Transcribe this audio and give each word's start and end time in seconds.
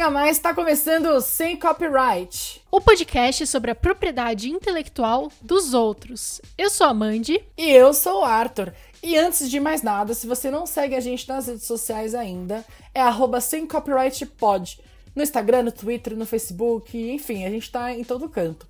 Sem 0.00 0.06
a 0.06 0.10
mais, 0.10 0.38
está 0.38 0.54
começando 0.54 1.20
Sem 1.20 1.58
Copyright. 1.58 2.62
O 2.70 2.80
podcast 2.80 3.46
sobre 3.46 3.70
a 3.70 3.74
propriedade 3.74 4.48
intelectual 4.48 5.30
dos 5.42 5.74
outros. 5.74 6.40
Eu 6.56 6.70
sou 6.70 6.86
a 6.86 6.94
Mandy. 6.94 7.44
E 7.54 7.70
eu 7.70 7.92
sou 7.92 8.22
o 8.22 8.24
Arthur. 8.24 8.72
E 9.02 9.18
antes 9.18 9.50
de 9.50 9.60
mais 9.60 9.82
nada, 9.82 10.14
se 10.14 10.26
você 10.26 10.50
não 10.50 10.64
segue 10.64 10.94
a 10.94 11.00
gente 11.00 11.28
nas 11.28 11.48
redes 11.48 11.64
sociais 11.64 12.14
ainda, 12.14 12.64
é 12.94 13.02
arroba 13.02 13.42
sem 13.42 13.66
copyright 13.66 14.24
pod. 14.24 14.80
No 15.14 15.22
Instagram, 15.22 15.64
no 15.64 15.72
Twitter, 15.72 16.16
no 16.16 16.24
Facebook, 16.24 16.96
enfim, 16.96 17.44
a 17.44 17.50
gente 17.50 17.70
tá 17.70 17.92
em 17.92 18.02
todo 18.02 18.26
canto. 18.26 18.66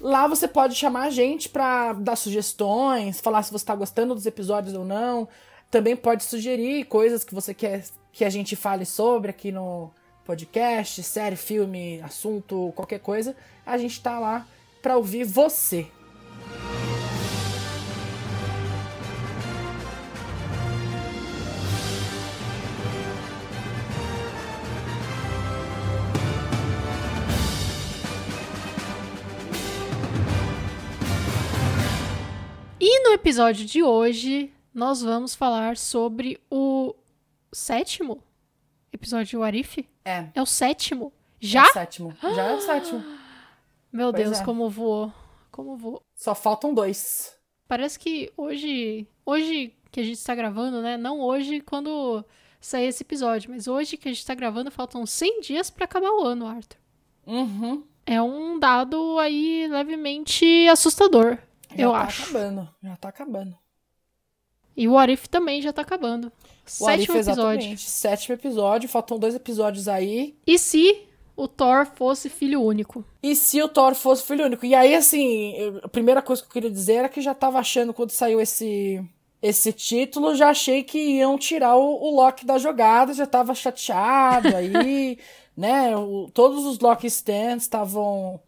Lá 0.00 0.28
você 0.28 0.46
pode 0.46 0.76
chamar 0.76 1.08
a 1.08 1.10
gente 1.10 1.48
para 1.48 1.92
dar 1.94 2.14
sugestões, 2.14 3.20
falar 3.20 3.42
se 3.42 3.50
você 3.50 3.64
está 3.64 3.74
gostando 3.74 4.14
dos 4.14 4.26
episódios 4.26 4.76
ou 4.76 4.84
não. 4.84 5.28
Também 5.72 5.96
pode 5.96 6.22
sugerir 6.22 6.84
coisas 6.84 7.24
que 7.24 7.34
você 7.34 7.52
quer 7.52 7.82
que 8.12 8.24
a 8.24 8.30
gente 8.30 8.54
fale 8.54 8.86
sobre 8.86 9.30
aqui 9.30 9.50
no 9.50 9.90
podcast, 10.28 11.02
série, 11.02 11.36
filme, 11.36 12.02
assunto, 12.02 12.70
qualquer 12.76 13.00
coisa. 13.00 13.34
A 13.64 13.78
gente 13.78 13.98
tá 14.02 14.18
lá 14.18 14.46
para 14.82 14.94
ouvir 14.94 15.24
você. 15.24 15.86
E 32.78 33.02
no 33.02 33.14
episódio 33.14 33.64
de 33.64 33.82
hoje, 33.82 34.52
nós 34.74 35.00
vamos 35.00 35.34
falar 35.34 35.78
sobre 35.78 36.38
o 36.50 36.94
sétimo 37.50 38.27
episódio 38.92 39.26
de 39.26 39.36
Warif? 39.36 39.86
É. 40.04 40.26
É 40.34 40.42
o 40.42 40.46
sétimo? 40.46 41.12
Já? 41.40 41.62
É 41.64 41.70
o 41.70 41.72
sétimo. 41.72 42.16
Já 42.34 42.42
é 42.44 42.54
o 42.54 42.60
sétimo. 42.60 43.04
Meu 43.92 44.12
Pois 44.12 44.24
Deus, 44.24 44.40
é. 44.40 44.44
como 44.44 44.68
voou. 44.68 45.12
Como 45.50 45.76
voou. 45.76 46.02
Só 46.14 46.34
faltam 46.34 46.74
dois. 46.74 47.34
Parece 47.66 47.98
que 47.98 48.32
hoje. 48.36 49.06
Hoje 49.24 49.74
que 49.90 50.00
a 50.00 50.02
gente 50.04 50.16
está 50.18 50.34
gravando, 50.34 50.82
né? 50.82 50.96
Não 50.96 51.20
hoje 51.20 51.60
quando 51.60 52.24
sair 52.60 52.86
esse 52.86 53.02
episódio, 53.02 53.50
mas 53.50 53.66
hoje 53.68 53.96
que 53.96 54.08
a 54.08 54.12
gente 54.12 54.20
está 54.20 54.34
gravando, 54.34 54.70
faltam 54.70 55.06
100 55.06 55.40
dias 55.40 55.70
para 55.70 55.84
acabar 55.84 56.10
o 56.10 56.24
ano, 56.24 56.46
Arthur. 56.46 56.78
Uhum. 57.26 57.84
É 58.04 58.20
um 58.22 58.58
dado 58.58 59.18
aí 59.18 59.66
levemente 59.68 60.66
assustador, 60.68 61.38
Já 61.74 61.82
eu 61.84 61.92
tá 61.92 62.00
acho. 62.02 62.22
acabando. 62.22 62.68
Já 62.82 62.96
tá 62.96 63.08
acabando. 63.10 63.58
E 64.76 64.88
o 64.88 64.92
What 64.92 65.12
If 65.12 65.26
também 65.28 65.60
já 65.60 65.72
tá 65.72 65.82
acabando. 65.82 66.32
O 66.80 66.86
Arif, 66.86 67.06
Sétimo 67.06 67.16
episódio. 67.16 67.42
exatamente. 67.58 67.90
Sétimo 67.90 68.34
episódio. 68.34 68.88
Faltam 68.88 69.18
dois 69.18 69.34
episódios 69.34 69.88
aí. 69.88 70.34
E 70.46 70.58
se 70.58 71.02
o 71.36 71.46
Thor 71.46 71.86
fosse 71.94 72.28
filho 72.28 72.62
único? 72.62 73.04
E 73.22 73.34
se 73.36 73.62
o 73.62 73.68
Thor 73.68 73.94
fosse 73.94 74.24
filho 74.24 74.44
único? 74.46 74.66
E 74.66 74.74
aí, 74.74 74.94
assim, 74.94 75.52
eu- 75.56 75.80
a 75.84 75.88
primeira 75.88 76.20
coisa 76.20 76.42
que 76.42 76.48
eu 76.48 76.52
queria 76.52 76.70
dizer 76.70 76.94
era 76.94 77.08
que 77.08 77.20
já 77.20 77.34
tava 77.34 77.58
achando, 77.58 77.94
quando 77.94 78.10
saiu 78.10 78.40
esse, 78.40 79.00
esse 79.40 79.72
título, 79.72 80.34
já 80.34 80.50
achei 80.50 80.82
que 80.82 80.98
iam 80.98 81.38
tirar 81.38 81.76
o, 81.76 81.82
o 82.02 82.10
Loki 82.16 82.44
da 82.44 82.58
jogada, 82.58 83.14
já 83.14 83.24
tava 83.26 83.54
chateado 83.54 84.48
aí, 84.56 85.16
né? 85.56 85.96
O- 85.96 86.28
todos 86.34 86.64
os 86.66 86.78
Loki 86.80 87.06
stands 87.06 87.62
estavam 87.62 88.40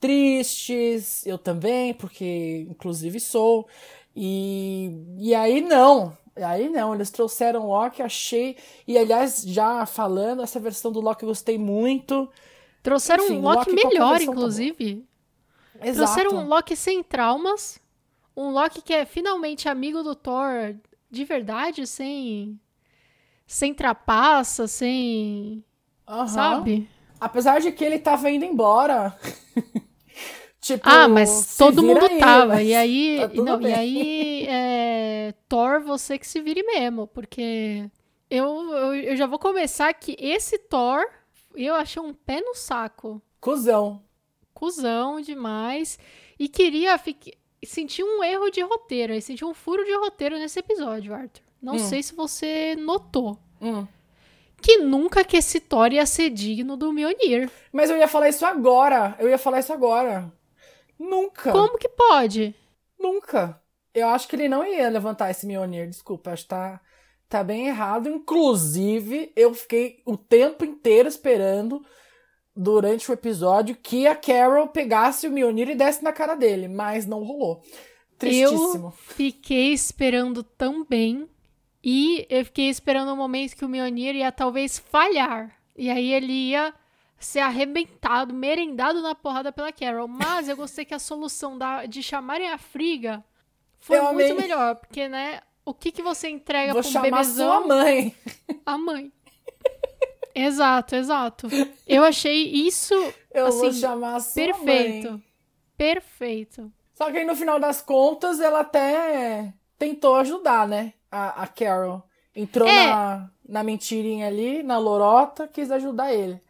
tristes, 0.00 1.24
eu 1.26 1.38
também, 1.38 1.94
porque 1.94 2.66
inclusive 2.68 3.18
sou. 3.20 3.66
E, 4.14 4.90
e 5.18 5.34
aí 5.34 5.60
não. 5.60 6.16
Aí 6.36 6.68
não, 6.68 6.94
eles 6.94 7.10
trouxeram 7.10 7.64
o 7.64 7.68
Loki, 7.68 8.02
achei. 8.02 8.56
E 8.86 8.96
aliás, 8.96 9.42
já 9.42 9.84
falando, 9.84 10.42
essa 10.42 10.58
versão 10.58 10.90
do 10.90 11.00
Loki 11.00 11.24
eu 11.24 11.28
gostei 11.28 11.58
muito. 11.58 12.28
Trouxeram 12.82 13.24
Enfim, 13.24 13.36
um 13.36 13.42
Loki 13.42 13.70
Loki, 13.70 13.86
melhor, 13.86 14.16
tá 14.16 14.24
inclusive. 14.24 15.06
Exato. 15.82 16.14
Trouxeram 16.14 16.42
um 16.42 16.48
Loki 16.48 16.74
sem 16.74 17.02
traumas. 17.02 17.78
Um 18.36 18.50
Loki 18.50 18.80
que 18.80 18.94
é 18.94 19.04
finalmente 19.04 19.68
amigo 19.68 20.02
do 20.02 20.14
Thor 20.14 20.74
de 21.10 21.24
verdade, 21.24 21.86
sem. 21.86 22.58
Sem 23.46 23.74
trapaça, 23.74 24.66
sem. 24.66 25.62
Sabe? 26.28 26.88
Apesar 27.20 27.60
de 27.60 27.70
que 27.70 27.84
ele 27.84 27.98
tava 27.98 28.30
indo 28.30 28.44
embora. 28.46 29.16
tipo, 30.62 30.88
Ah, 30.88 31.06
mas 31.08 31.56
todo 31.58 31.82
mundo 31.82 32.06
aí, 32.06 32.18
tava. 32.18 32.62
E 32.62 32.74
aí. 32.74 33.18
tá 33.20 33.42
não, 33.42 33.60
e 33.60 33.74
aí. 33.74 34.46
é, 34.48 35.34
Thor, 35.48 35.82
você 35.82 36.16
que 36.18 36.26
se 36.26 36.40
vire 36.40 36.62
mesmo. 36.62 37.06
Porque. 37.06 37.84
Eu, 38.30 38.46
eu, 38.72 38.94
eu 38.94 39.16
já 39.16 39.26
vou 39.26 39.38
começar 39.38 39.92
que 39.92 40.16
esse 40.18 40.56
Thor. 40.58 41.04
Eu 41.54 41.74
achei 41.74 42.00
um 42.00 42.14
pé 42.14 42.40
no 42.40 42.54
saco. 42.54 43.20
Cusão. 43.38 44.02
cuzão 44.54 45.20
demais 45.20 45.98
e 46.38 46.48
queria 46.48 46.96
fique- 46.96 47.34
sentir 47.64 48.02
um 48.04 48.22
erro 48.24 48.48
de 48.50 48.60
roteiro, 48.62 49.20
sentir 49.20 49.44
um 49.44 49.52
furo 49.52 49.84
de 49.84 49.92
roteiro 49.94 50.38
nesse 50.38 50.60
episódio, 50.60 51.12
Arthur. 51.12 51.42
Não 51.60 51.74
Hum. 51.74 51.78
sei 51.78 52.02
se 52.02 52.14
você 52.14 52.74
notou. 52.76 53.36
Hum. 53.60 53.86
Que 54.62 54.78
nunca 54.78 55.24
que 55.24 55.36
esse 55.36 55.58
Thor 55.60 55.92
ia 55.92 56.06
ser 56.06 56.30
digno 56.30 56.76
do 56.76 56.92
Mjolnir. 56.92 57.50
Mas 57.72 57.90
eu 57.90 57.96
ia 57.98 58.06
falar 58.08 58.28
isso 58.28 58.46
agora. 58.46 59.14
Eu 59.18 59.28
ia 59.28 59.36
falar 59.38 59.58
isso 59.60 59.72
agora. 59.72 60.32
Nunca. 61.02 61.50
Como 61.50 61.76
que 61.76 61.88
pode? 61.88 62.54
Nunca. 62.98 63.60
Eu 63.92 64.08
acho 64.08 64.28
que 64.28 64.36
ele 64.36 64.48
não 64.48 64.64
ia 64.64 64.88
levantar 64.88 65.30
esse 65.30 65.44
Mjolnir. 65.44 65.88
Desculpa, 65.88 66.30
acho 66.30 66.44
que 66.44 66.48
tá, 66.50 66.80
tá 67.28 67.42
bem 67.42 67.66
errado. 67.66 68.08
Inclusive, 68.08 69.32
eu 69.34 69.52
fiquei 69.52 70.00
o 70.06 70.16
tempo 70.16 70.64
inteiro 70.64 71.08
esperando 71.08 71.84
durante 72.54 73.10
o 73.10 73.14
episódio 73.14 73.74
que 73.74 74.06
a 74.06 74.14
Carol 74.14 74.68
pegasse 74.68 75.26
o 75.26 75.32
Mjolnir 75.32 75.70
e 75.70 75.74
desse 75.74 76.04
na 76.04 76.12
cara 76.12 76.36
dele, 76.36 76.68
mas 76.68 77.04
não 77.04 77.24
rolou. 77.24 77.62
Tristíssimo. 78.16 78.86
Eu 78.86 78.90
fiquei 78.92 79.72
esperando 79.72 80.44
tão 80.44 80.84
bem 80.84 81.28
e 81.82 82.24
eu 82.30 82.44
fiquei 82.44 82.68
esperando 82.68 83.12
o 83.12 83.16
momento 83.16 83.56
que 83.56 83.64
o 83.64 83.68
Mjolnir 83.68 84.14
ia 84.14 84.30
talvez 84.30 84.78
falhar. 84.78 85.52
E 85.76 85.90
aí 85.90 86.12
ele 86.12 86.32
ia 86.32 86.72
ser 87.24 87.40
arrebentado, 87.40 88.32
merendado 88.34 89.00
na 89.02 89.14
porrada 89.14 89.52
pela 89.52 89.72
Carol. 89.72 90.08
Mas 90.08 90.48
eu 90.48 90.56
gostei 90.56 90.84
que 90.84 90.94
a 90.94 90.98
solução 90.98 91.56
da, 91.58 91.86
de 91.86 92.02
chamarem 92.02 92.50
a 92.50 92.58
Friga 92.58 93.24
foi 93.80 93.98
Eu 93.98 94.12
muito 94.12 94.32
amei. 94.32 94.42
melhor. 94.42 94.76
Porque, 94.76 95.08
né, 95.08 95.40
o 95.64 95.72
que, 95.74 95.90
que 95.92 96.02
você 96.02 96.28
entrega 96.28 96.72
Vou 96.72 96.82
pro 96.82 96.90
chamar 96.90 97.10
bebezão? 97.10 97.58
sua 97.62 97.66
mãe. 97.66 98.14
A 98.66 98.76
mãe. 98.78 99.12
exato, 100.34 100.94
exato. 100.96 101.48
Eu 101.86 102.04
achei 102.04 102.42
isso, 102.44 102.94
Eu 103.32 103.50
vou 103.50 103.68
assim, 103.68 103.80
chamar 103.80 104.20
sua 104.20 104.34
perfeito. 104.34 105.10
mãe. 105.12 105.22
Perfeito. 105.76 106.72
Só 106.94 107.10
que 107.10 107.18
aí 107.18 107.24
no 107.24 107.34
final 107.34 107.58
das 107.58 107.82
contas 107.82 108.40
ela 108.40 108.60
até 108.60 109.52
tentou 109.78 110.14
ajudar, 110.16 110.68
né? 110.68 110.92
A, 111.10 111.42
a 111.42 111.46
Carol. 111.46 112.02
Entrou 112.34 112.68
É. 112.68 112.86
na, 112.86 113.30
na 113.48 113.62
mentirinha 113.64 114.28
ali, 114.28 114.62
na 114.62 114.78
lorota, 114.78 115.48
quis 115.48 115.70
ajudar 115.70 116.14
ele. 116.14 116.40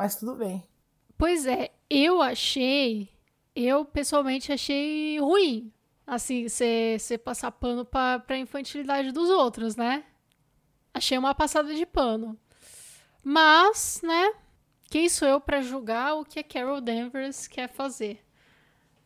Mas 0.00 0.16
tudo 0.16 0.34
bem. 0.34 0.66
Pois 1.18 1.44
é, 1.44 1.68
eu 1.90 2.22
achei, 2.22 3.10
eu 3.54 3.84
pessoalmente 3.84 4.50
achei 4.50 5.20
ruim, 5.20 5.70
assim, 6.06 6.48
você 6.48 7.20
passar 7.22 7.52
pano 7.52 7.84
pra, 7.84 8.18
pra 8.18 8.38
infantilidade 8.38 9.12
dos 9.12 9.28
outros, 9.28 9.76
né? 9.76 10.02
Achei 10.94 11.18
uma 11.18 11.34
passada 11.34 11.74
de 11.74 11.84
pano. 11.84 12.34
Mas, 13.22 14.00
né, 14.02 14.32
quem 14.88 15.06
sou 15.06 15.28
eu 15.28 15.38
pra 15.38 15.60
julgar 15.60 16.14
o 16.14 16.24
que 16.24 16.38
a 16.38 16.44
Carol 16.44 16.80
Danvers 16.80 17.46
quer 17.46 17.68
fazer? 17.68 18.24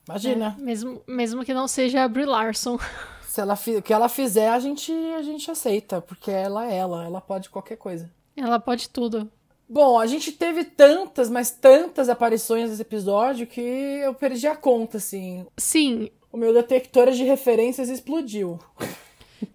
Imagina. 0.08 0.50
né? 0.50 0.56
Mesmo, 0.60 1.02
mesmo 1.08 1.44
que 1.44 1.52
não 1.52 1.66
seja 1.66 2.04
a 2.04 2.08
Brie 2.08 2.24
Larson. 2.24 2.78
Se 3.26 3.40
ela 3.40 3.54
o 3.54 3.82
que 3.82 3.92
ela 3.92 4.08
fizer, 4.08 4.48
a 4.48 4.60
gente, 4.60 4.92
a 4.92 5.22
gente 5.22 5.50
aceita. 5.50 6.00
Porque 6.00 6.30
ela 6.30 6.70
é 6.70 6.76
ela. 6.76 7.04
Ela 7.04 7.20
pode 7.20 7.50
qualquer 7.50 7.76
coisa. 7.76 8.08
Ela 8.36 8.60
pode 8.60 8.88
tudo. 8.88 9.28
Bom, 9.68 9.98
a 9.98 10.06
gente 10.06 10.30
teve 10.32 10.64
tantas, 10.64 11.30
mas 11.30 11.50
tantas 11.50 12.08
aparições 12.08 12.68
nesse 12.70 12.82
episódio 12.82 13.46
que 13.46 13.60
eu 13.60 14.14
perdi 14.14 14.46
a 14.46 14.54
conta, 14.56 14.98
assim. 14.98 15.46
Sim, 15.56 16.10
O 16.32 16.36
meu 16.36 16.52
detector 16.52 17.10
de 17.12 17.22
referências 17.22 17.88
explodiu. 17.88 18.58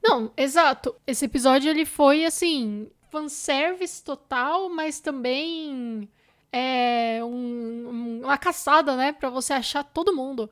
Não, 0.02 0.32
exato. 0.38 0.96
Esse 1.06 1.26
episódio 1.26 1.70
ele 1.70 1.86
foi 1.86 2.24
assim, 2.26 2.90
fanservice 3.12 4.02
total, 4.04 4.70
mas 4.70 5.00
também 5.02 6.10
é 6.54 7.20
um- 7.24 7.90
um- 7.90 8.22
uma 8.24 8.38
caçada, 8.38 8.96
né, 8.96 9.12
Pra 9.12 9.30
você 9.30 9.52
achar 9.54 9.84
todo 9.84 10.16
mundo. 10.16 10.50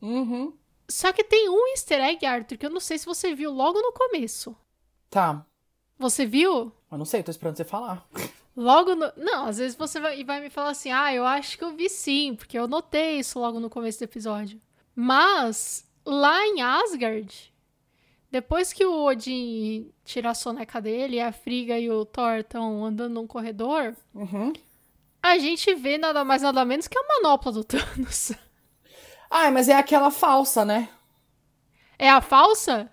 Uhum. 0.00 0.52
Só 0.90 1.10
que 1.12 1.24
tem 1.24 1.48
um 1.48 1.68
easter 1.68 2.00
egg, 2.04 2.26
Arthur, 2.26 2.58
que 2.58 2.66
eu 2.66 2.70
não 2.70 2.80
sei 2.80 2.98
se 2.98 3.06
você 3.06 3.34
viu 3.34 3.50
logo 3.50 3.80
no 3.80 3.92
começo. 3.92 4.54
Tá. 5.08 5.44
Você 5.98 6.26
viu? 6.26 6.70
Eu 6.90 6.98
não 6.98 7.04
sei, 7.06 7.22
tô 7.22 7.30
esperando 7.30 7.56
você 7.56 7.64
falar. 7.64 8.06
Logo 8.56 8.94
no... 8.94 9.10
Não, 9.16 9.46
às 9.46 9.58
vezes 9.58 9.76
você 9.76 9.98
vai, 9.98 10.22
vai 10.24 10.40
me 10.40 10.50
falar 10.50 10.70
assim, 10.70 10.90
ah, 10.92 11.12
eu 11.14 11.24
acho 11.24 11.56
que 11.56 11.64
eu 11.64 11.74
vi 11.74 11.88
sim, 11.88 12.34
porque 12.34 12.58
eu 12.58 12.68
notei 12.68 13.18
isso 13.18 13.38
logo 13.38 13.58
no 13.58 13.70
começo 13.70 13.98
do 13.98 14.04
episódio. 14.04 14.60
Mas, 14.94 15.88
lá 16.04 16.38
em 16.46 16.60
Asgard, 16.60 17.52
depois 18.30 18.72
que 18.72 18.84
o 18.84 19.04
Odin 19.06 19.90
tira 20.04 20.30
a 20.30 20.34
soneca 20.34 20.80
dele, 20.82 21.16
e 21.16 21.20
a 21.20 21.32
Friga 21.32 21.78
e 21.78 21.90
o 21.90 22.04
Thor 22.04 22.38
estão 22.38 22.84
andando 22.84 23.14
num 23.14 23.26
corredor, 23.26 23.94
Uhum. 24.14 24.52
a 25.22 25.38
gente 25.38 25.74
vê 25.74 25.96
nada 25.96 26.22
mais 26.24 26.42
nada 26.42 26.62
menos 26.64 26.86
que 26.86 26.98
a 26.98 27.02
manopla 27.08 27.52
do 27.52 27.64
Thanos. 27.64 28.32
Ah, 29.30 29.50
mas 29.50 29.68
é 29.70 29.74
aquela 29.74 30.10
falsa, 30.10 30.62
né? 30.64 30.90
É 31.98 32.10
a 32.10 32.20
falsa? 32.20 32.90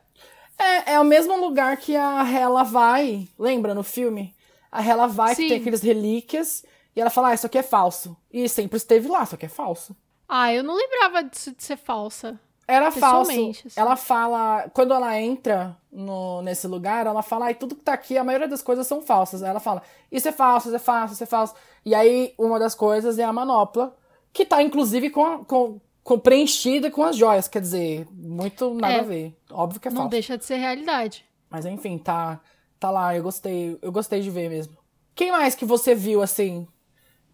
É, 0.57 0.93
é 0.93 0.99
o 0.99 1.03
mesmo 1.05 1.35
lugar 1.37 1.75
que 1.77 1.95
a 1.97 2.21
Hela 2.29 2.63
vai. 2.63 3.27
Lembra 3.37 3.73
no 3.73 3.83
filme? 3.83 4.33
A 4.71 4.83
Hela 4.85 5.07
vai, 5.07 5.35
Sim. 5.35 5.43
que 5.43 5.47
tem 5.49 5.59
aqueles 5.59 5.81
relíquias, 5.81 6.63
e 6.95 7.01
ela 7.01 7.09
fala, 7.09 7.29
ah, 7.29 7.33
isso 7.33 7.45
aqui 7.45 7.57
é 7.57 7.63
falso. 7.63 8.15
E 8.31 8.47
sempre 8.49 8.77
esteve 8.77 9.07
lá, 9.07 9.25
só 9.25 9.35
que 9.37 9.45
é 9.45 9.49
falso. 9.49 9.95
Ah, 10.27 10.53
eu 10.53 10.63
não 10.63 10.75
lembrava 10.75 11.23
disso 11.23 11.55
de 11.55 11.63
ser 11.63 11.77
falsa. 11.77 12.39
Era 12.67 12.91
falso. 12.91 13.31
Assim. 13.31 13.51
Ela 13.75 13.95
fala, 13.95 14.69
quando 14.73 14.93
ela 14.93 15.19
entra 15.19 15.75
no, 15.91 16.43
nesse 16.43 16.67
lugar, 16.67 17.07
ela 17.07 17.23
fala, 17.23 17.45
ai, 17.45 17.55
tudo 17.55 17.75
que 17.75 17.83
tá 17.83 17.93
aqui, 17.93 18.15
a 18.15 18.23
maioria 18.23 18.47
das 18.47 18.61
coisas 18.61 18.85
são 18.85 19.01
falsas. 19.01 19.41
Aí 19.41 19.49
ela 19.49 19.59
fala, 19.59 19.81
isso 20.11 20.27
é 20.27 20.31
falso, 20.31 20.67
isso 20.67 20.75
é 20.75 20.79
falso, 20.79 21.13
isso 21.15 21.23
é 21.23 21.25
falso. 21.25 21.55
E 21.83 21.95
aí, 21.95 22.31
uma 22.37 22.59
das 22.59 22.75
coisas 22.75 23.17
é 23.17 23.23
a 23.23 23.33
manopla, 23.33 23.97
que 24.31 24.45
tá, 24.45 24.61
inclusive, 24.61 25.09
com, 25.09 25.43
com, 25.45 25.81
com 26.03 26.19
preenchida 26.19 26.91
com 26.91 27.01
as 27.03 27.15
joias. 27.17 27.47
Quer 27.47 27.61
dizer, 27.61 28.07
muito 28.13 28.71
nada 28.75 28.93
É. 28.93 28.99
a 28.99 29.03
ver. 29.03 29.35
Óbvio 29.49 29.79
que 29.81 29.87
é 29.87 29.91
não 29.91 30.01
falso. 30.01 30.11
deixa 30.11 30.37
de 30.37 30.45
ser 30.45 30.57
realidade. 30.57 31.25
Mas 31.49 31.65
enfim, 31.65 31.97
tá, 31.97 32.39
tá 32.79 32.89
lá, 32.91 33.15
eu 33.15 33.23
gostei, 33.23 33.77
eu 33.81 33.91
gostei 33.91 34.21
de 34.21 34.29
ver 34.29 34.49
mesmo. 34.49 34.77
Quem 35.15 35.31
mais 35.31 35.55
que 35.55 35.65
você 35.65 35.93
viu, 35.93 36.21
assim? 36.21 36.67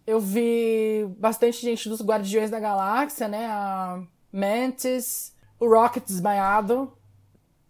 Eu 0.06 0.20
vi 0.20 1.06
bastante 1.18 1.60
gente 1.60 1.88
dos 1.88 2.00
Guardiões 2.02 2.50
da 2.50 2.60
Galáxia, 2.60 3.28
né? 3.28 3.46
A 3.46 4.00
Mantis, 4.32 5.34
o 5.58 5.68
Rocket 5.68 6.04
desmaiado 6.04 6.92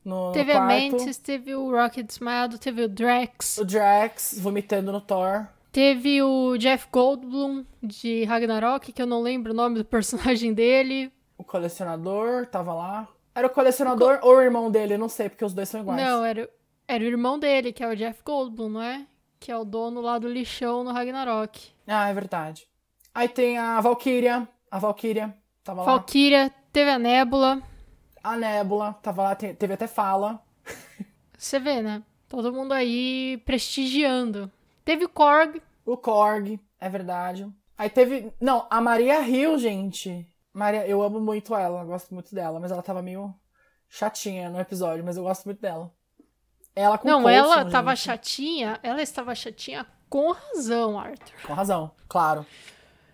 no, 0.05 0.28
no 0.28 0.32
Teve 0.32 0.52
a 0.52 0.56
quarto. 0.56 0.93
Mantis, 0.93 1.19
teve 1.19 1.55
o 1.55 1.70
Rocket 1.70 2.06
desmaiado, 2.06 2.58
teve 2.58 2.82
o 2.82 2.88
Drax, 2.88 3.58
O 3.58 3.64
Drax 3.64 4.38
vomitando 4.38 4.93
no 4.93 5.00
Thor. 5.00 5.46
teve 5.72 6.22
o 6.22 6.56
Jeff 6.58 6.87
Goldblum 6.90 7.64
de 7.82 8.25
Ragnarok, 8.25 8.93
que 8.93 9.02
eu 9.02 9.06
não 9.06 9.20
lembro 9.22 9.52
o 9.52 9.56
nome 9.56 9.76
do 9.79 9.84
personagem 9.84 10.52
dele. 10.52 11.12
O 11.38 11.44
colecionador 11.44 12.46
tava 12.46 12.72
lá. 12.75 13.08
Era 13.34 13.46
o 13.46 13.50
colecionador 13.50 14.19
ou 14.22 14.37
o 14.37 14.40
irmão 14.40 14.70
dele? 14.70 14.96
Não 14.96 15.08
sei, 15.11 15.29
porque 15.29 15.44
os 15.44 15.52
dois 15.52 15.69
são 15.69 15.81
iguais. 15.82 16.00
Não, 16.00 16.25
era, 16.25 16.49
era 16.88 17.02
o 17.02 17.06
irmão 17.06 17.38
dele, 17.38 17.72
que 17.72 17.82
é 17.82 17.88
o 17.88 17.96
Jeff 17.96 18.22
Goldblum, 18.24 18.68
não 18.68 18.82
é? 18.82 19.06
Que 19.40 19.50
é 19.52 19.56
o 19.56 19.64
dono 19.64 20.00
lá 20.00 20.18
do 20.18 20.28
lixão 20.28 20.82
no 20.84 20.92
Ragnarok. 20.92 21.70
Ah, 21.86 22.08
é 22.08 22.14
verdade. 22.14 22.68
Aí 23.14 23.28
tem 23.28 23.58
a 23.58 23.80
Valkyria. 23.80 24.48
A 24.70 24.78
Valkyria 24.78 25.34
tava 25.64 25.82
lá. 25.84 25.92
Valkyria, 25.92 26.50
teve 26.72 26.90
a 26.90 26.98
Nebula. 26.98 27.62
A 28.22 28.36
Nebula 28.36 28.92
tava 29.02 29.22
lá, 29.22 29.34
te- 29.36 29.54
teve 29.54 29.74
até 29.74 29.86
fala. 29.86 30.42
Você 31.36 31.58
vê, 31.58 31.82
né? 31.82 32.02
Todo 32.28 32.52
mundo 32.52 32.72
aí 32.72 33.38
prestigiando. 33.44 34.50
Teve 34.84 35.04
o 35.04 35.08
Korg. 35.08 35.60
O 35.84 35.96
Korg, 35.96 36.58
é 36.80 36.88
verdade. 36.88 37.50
Aí 37.78 37.88
teve. 37.90 38.32
Não, 38.40 38.66
a 38.70 38.80
Maria 38.80 39.20
Hill, 39.28 39.58
gente. 39.58 40.26
Maria, 40.52 40.86
eu 40.86 41.02
amo 41.02 41.20
muito 41.20 41.54
ela, 41.54 41.82
eu 41.82 41.86
gosto 41.86 42.12
muito 42.14 42.34
dela, 42.34 42.58
mas 42.58 42.70
ela 42.72 42.82
tava 42.82 43.02
meio 43.02 43.34
chatinha 43.88 44.48
no 44.50 44.58
episódio, 44.58 45.04
mas 45.04 45.16
eu 45.16 45.22
gosto 45.22 45.44
muito 45.44 45.60
dela. 45.60 45.92
Ela 46.76 46.99
com 46.99 47.08
Não, 47.08 47.23
Coulson, 47.23 47.34
ela 47.37 47.64
tava 47.70 47.94
gente. 47.94 48.05
chatinha. 48.05 48.78
Ela 48.82 49.00
estava 49.02 49.34
chatinha 49.34 49.87
com 50.11 50.31
razão, 50.32 50.99
Arthur. 51.00 51.32
Com 51.46 51.55
razão, 51.55 51.90
claro. 52.06 52.44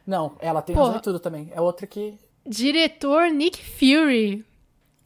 Não, 0.04 0.36
ela 0.40 0.60
tem 0.60 0.74
Porra. 0.74 0.86
razão 0.88 0.98
em 0.98 1.02
tudo 1.02 1.20
também. 1.20 1.50
É 1.54 1.60
outra 1.60 1.86
que. 1.86 2.18
Diretor 2.44 3.30
Nick 3.30 3.64
Fury 3.64 4.44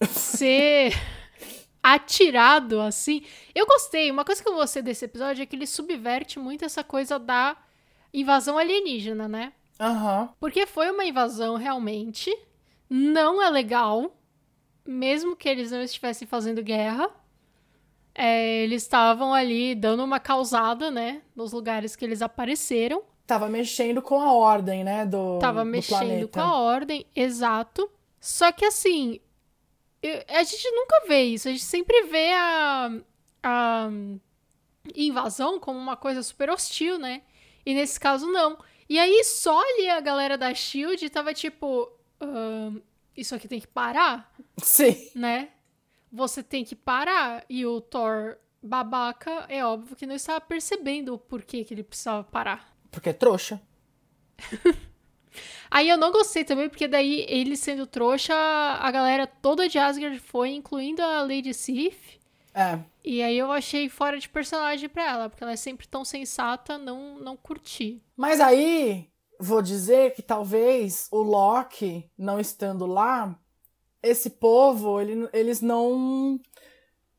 ser 0.08 0.94
atirado 1.82 2.80
assim. 2.80 3.22
Eu 3.54 3.66
gostei. 3.66 4.10
Uma 4.10 4.24
coisa 4.24 4.42
que 4.42 4.48
eu 4.48 4.54
gostei 4.54 4.80
desse 4.80 5.04
episódio 5.04 5.42
é 5.42 5.46
que 5.46 5.54
ele 5.54 5.66
subverte 5.66 6.38
muito 6.38 6.64
essa 6.64 6.82
coisa 6.82 7.18
da 7.18 7.56
invasão 8.12 8.56
alienígena, 8.56 9.28
né? 9.28 9.52
Aham. 9.78 10.30
Porque 10.40 10.64
foi 10.66 10.90
uma 10.90 11.04
invasão 11.04 11.56
realmente. 11.56 12.34
Não 12.88 13.42
é 13.42 13.50
legal. 13.50 14.16
Mesmo 14.86 15.36
que 15.36 15.46
eles 15.48 15.70
não 15.70 15.82
estivessem 15.82 16.26
fazendo 16.26 16.62
guerra. 16.62 17.10
É, 18.18 18.62
eles 18.62 18.82
estavam 18.82 19.34
ali 19.34 19.74
dando 19.74 20.02
uma 20.02 20.18
causada, 20.18 20.90
né? 20.90 21.22
Nos 21.34 21.52
lugares 21.52 21.94
que 21.94 22.04
eles 22.04 22.22
apareceram. 22.22 23.02
Tava 23.26 23.48
mexendo 23.48 24.00
com 24.00 24.18
a 24.20 24.32
ordem, 24.32 24.82
né? 24.84 25.04
Do. 25.04 25.38
Tava 25.38 25.64
do 25.64 25.70
mexendo 25.70 25.98
planeta. 25.98 26.40
com 26.40 26.46
a 26.46 26.58
ordem, 26.58 27.04
exato. 27.14 27.90
Só 28.20 28.50
que 28.52 28.64
assim, 28.64 29.20
eu- 30.02 30.22
a 30.28 30.42
gente 30.42 30.70
nunca 30.70 31.04
vê 31.06 31.24
isso. 31.24 31.48
A 31.48 31.50
gente 31.50 31.64
sempre 31.64 32.04
vê 32.04 32.32
a, 32.32 32.90
a 33.42 33.88
invasão 34.94 35.58
como 35.58 35.78
uma 35.78 35.96
coisa 35.96 36.22
super 36.22 36.50
hostil, 36.50 36.98
né? 36.98 37.22
E 37.64 37.74
nesse 37.74 37.98
caso, 37.98 38.26
não. 38.30 38.56
E 38.88 38.98
aí, 38.98 39.24
só 39.24 39.60
ali 39.60 39.88
a 39.90 40.00
galera 40.00 40.38
da 40.38 40.54
Shield 40.54 41.10
tava 41.10 41.34
tipo. 41.34 41.90
"Ahn, 42.20 42.80
isso 43.16 43.34
aqui 43.34 43.48
tem 43.48 43.60
que 43.60 43.66
parar, 43.66 44.32
Sim. 44.58 45.10
né? 45.14 45.48
Você 46.12 46.42
tem 46.42 46.64
que 46.64 46.74
parar. 46.74 47.44
E 47.48 47.64
o 47.66 47.80
Thor 47.80 48.36
babaca, 48.62 49.46
é 49.48 49.64
óbvio 49.64 49.96
que 49.96 50.06
não 50.06 50.14
estava 50.14 50.40
percebendo 50.40 51.14
o 51.14 51.18
porquê 51.18 51.64
que 51.64 51.72
ele 51.72 51.82
precisava 51.82 52.24
parar. 52.24 52.76
Porque 52.90 53.10
é 53.10 53.12
trouxa. 53.12 53.60
Aí 55.70 55.88
eu 55.88 55.96
não 55.96 56.12
gostei 56.12 56.44
também, 56.44 56.68
porque 56.68 56.88
daí 56.88 57.26
ele 57.28 57.56
sendo 57.56 57.86
trouxa, 57.86 58.34
a 58.34 58.90
galera 58.90 59.26
toda 59.26 59.68
de 59.68 59.78
Asgard 59.78 60.18
foi, 60.18 60.50
incluindo 60.50 61.02
a 61.02 61.20
Lady 61.22 61.52
Sif. 61.52 62.18
É. 62.54 62.78
E 63.04 63.22
aí 63.22 63.36
eu 63.36 63.52
achei 63.52 63.88
fora 63.88 64.18
de 64.18 64.28
personagem 64.28 64.88
pra 64.88 65.06
ela, 65.06 65.28
porque 65.28 65.44
ela 65.44 65.52
é 65.52 65.56
sempre 65.56 65.86
tão 65.86 66.04
sensata, 66.04 66.78
não, 66.78 67.18
não 67.18 67.36
curti. 67.36 68.02
Mas 68.16 68.40
aí, 68.40 69.10
vou 69.38 69.60
dizer 69.60 70.14
que 70.14 70.22
talvez 70.22 71.06
o 71.10 71.20
Loki, 71.20 72.10
não 72.16 72.40
estando 72.40 72.86
lá, 72.86 73.38
esse 74.02 74.30
povo, 74.30 75.00
ele- 75.00 75.28
eles 75.32 75.60
não 75.60 76.38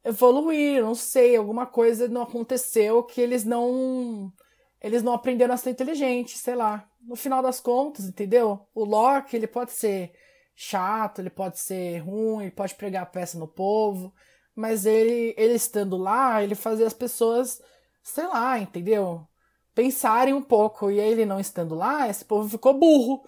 evoluíram, 0.04 0.88
não 0.88 0.96
sei, 0.96 1.36
alguma 1.36 1.66
coisa 1.66 2.08
não 2.08 2.22
aconteceu 2.24 3.04
que 3.04 3.20
eles 3.22 3.44
não. 3.44 4.32
Eles 4.82 5.02
não 5.04 5.14
aprenderam 5.14 5.54
a 5.54 5.58
ser 5.58 5.72
inteligentes, 5.72 6.40
sei 6.40 6.56
lá. 6.56 6.88
No 7.02 7.16
final 7.16 7.42
das 7.42 7.60
contas, 7.60 8.06
entendeu? 8.06 8.68
O 8.76 8.84
Loki, 8.86 9.36
ele 9.36 9.48
pode 9.48 9.72
ser 9.72 10.14
chato, 10.56 11.20
ele 11.20 11.30
pode 11.30 11.60
ser 11.60 12.00
ruim, 12.00 12.44
ele 12.44 12.52
pode 12.52 12.76
pregar 12.76 13.04
a 13.04 13.06
peça 13.06 13.38
no 13.40 13.48
povo, 13.48 14.14
mas 14.56 14.86
ele, 14.86 15.34
ele 15.38 15.54
estando 15.56 15.98
lá, 15.98 16.44
ele 16.44 16.56
fazia 16.56 16.86
as 16.88 16.94
pessoas, 16.94 17.62
sei 18.04 18.28
lá, 18.28 18.60
entendeu? 18.60 19.28
pensarem 19.78 20.34
um 20.34 20.42
pouco. 20.42 20.90
E 20.90 21.00
ele 21.00 21.24
não 21.24 21.40
estando 21.40 21.76
lá, 21.76 22.10
esse 22.10 22.26
povo 22.26 22.50
ficou 22.50 22.74
burro. 22.74 23.24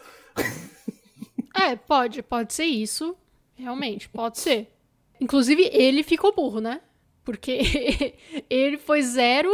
É, 1.55 1.75
pode, 1.75 2.23
pode 2.23 2.53
ser 2.53 2.65
isso. 2.65 3.15
Realmente, 3.59 4.07
pode 4.07 4.39
ser. 4.39 4.73
Inclusive, 5.19 5.69
ele 5.73 6.01
ficou 6.01 6.33
burro, 6.33 6.61
né? 6.61 6.79
Porque 7.25 8.15
ele 8.49 8.77
foi 8.77 9.01
zero, 9.01 9.51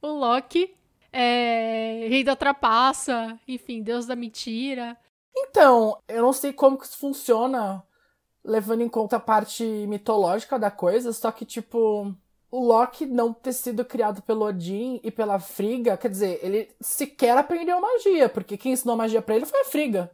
o 0.00 0.06
Loki, 0.08 0.74
é, 1.12 2.06
rei 2.08 2.24
da 2.24 2.34
trapaça, 2.34 3.38
enfim, 3.46 3.82
deus 3.82 4.06
da 4.06 4.16
mentira. 4.16 4.96
Então, 5.36 5.98
eu 6.08 6.22
não 6.22 6.32
sei 6.32 6.50
como 6.50 6.78
que 6.78 6.86
isso 6.86 6.96
funciona, 6.96 7.84
levando 8.42 8.80
em 8.80 8.88
conta 8.88 9.16
a 9.16 9.20
parte 9.20 9.62
mitológica 9.86 10.58
da 10.58 10.70
coisa, 10.70 11.12
só 11.12 11.30
que, 11.30 11.44
tipo, 11.44 12.10
o 12.50 12.64
Loki 12.64 13.04
não 13.04 13.34
ter 13.34 13.52
sido 13.52 13.84
criado 13.84 14.22
pelo 14.22 14.46
Odin 14.46 14.98
e 15.04 15.10
pela 15.10 15.38
Frigga, 15.38 15.98
quer 15.98 16.08
dizer, 16.08 16.40
ele 16.42 16.70
sequer 16.80 17.36
aprendeu 17.36 17.78
magia, 17.82 18.30
porque 18.30 18.56
quem 18.56 18.72
ensinou 18.72 18.96
magia 18.96 19.20
pra 19.20 19.36
ele 19.36 19.44
foi 19.44 19.60
a 19.60 19.66
Frigga. 19.66 20.10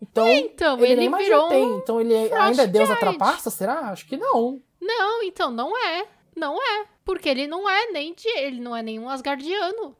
Então, 0.00 0.28
Então, 0.28 0.78
ele, 0.78 0.92
ele, 0.92 1.08
nem 1.08 1.18
virou 1.18 1.48
tem. 1.48 1.64
um 1.64 1.78
Então 1.78 2.00
ele 2.00 2.28
Frost 2.28 2.42
ainda 2.42 2.62
é 2.62 2.66
deus 2.66 2.88
da 2.88 2.96
trapaça, 2.96 3.50
será? 3.50 3.90
Acho 3.90 4.06
que 4.06 4.16
não. 4.16 4.62
Não, 4.80 5.22
então 5.24 5.50
não 5.50 5.76
é. 5.76 6.06
Não 6.36 6.56
é. 6.62 6.86
Porque 7.04 7.28
ele 7.28 7.46
não 7.46 7.68
é 7.68 7.90
nem 7.90 8.14
de. 8.14 8.28
Ele 8.28 8.60
não 8.60 8.76
é 8.76 8.82
nenhum 8.82 9.08
Asgardiano. 9.08 9.96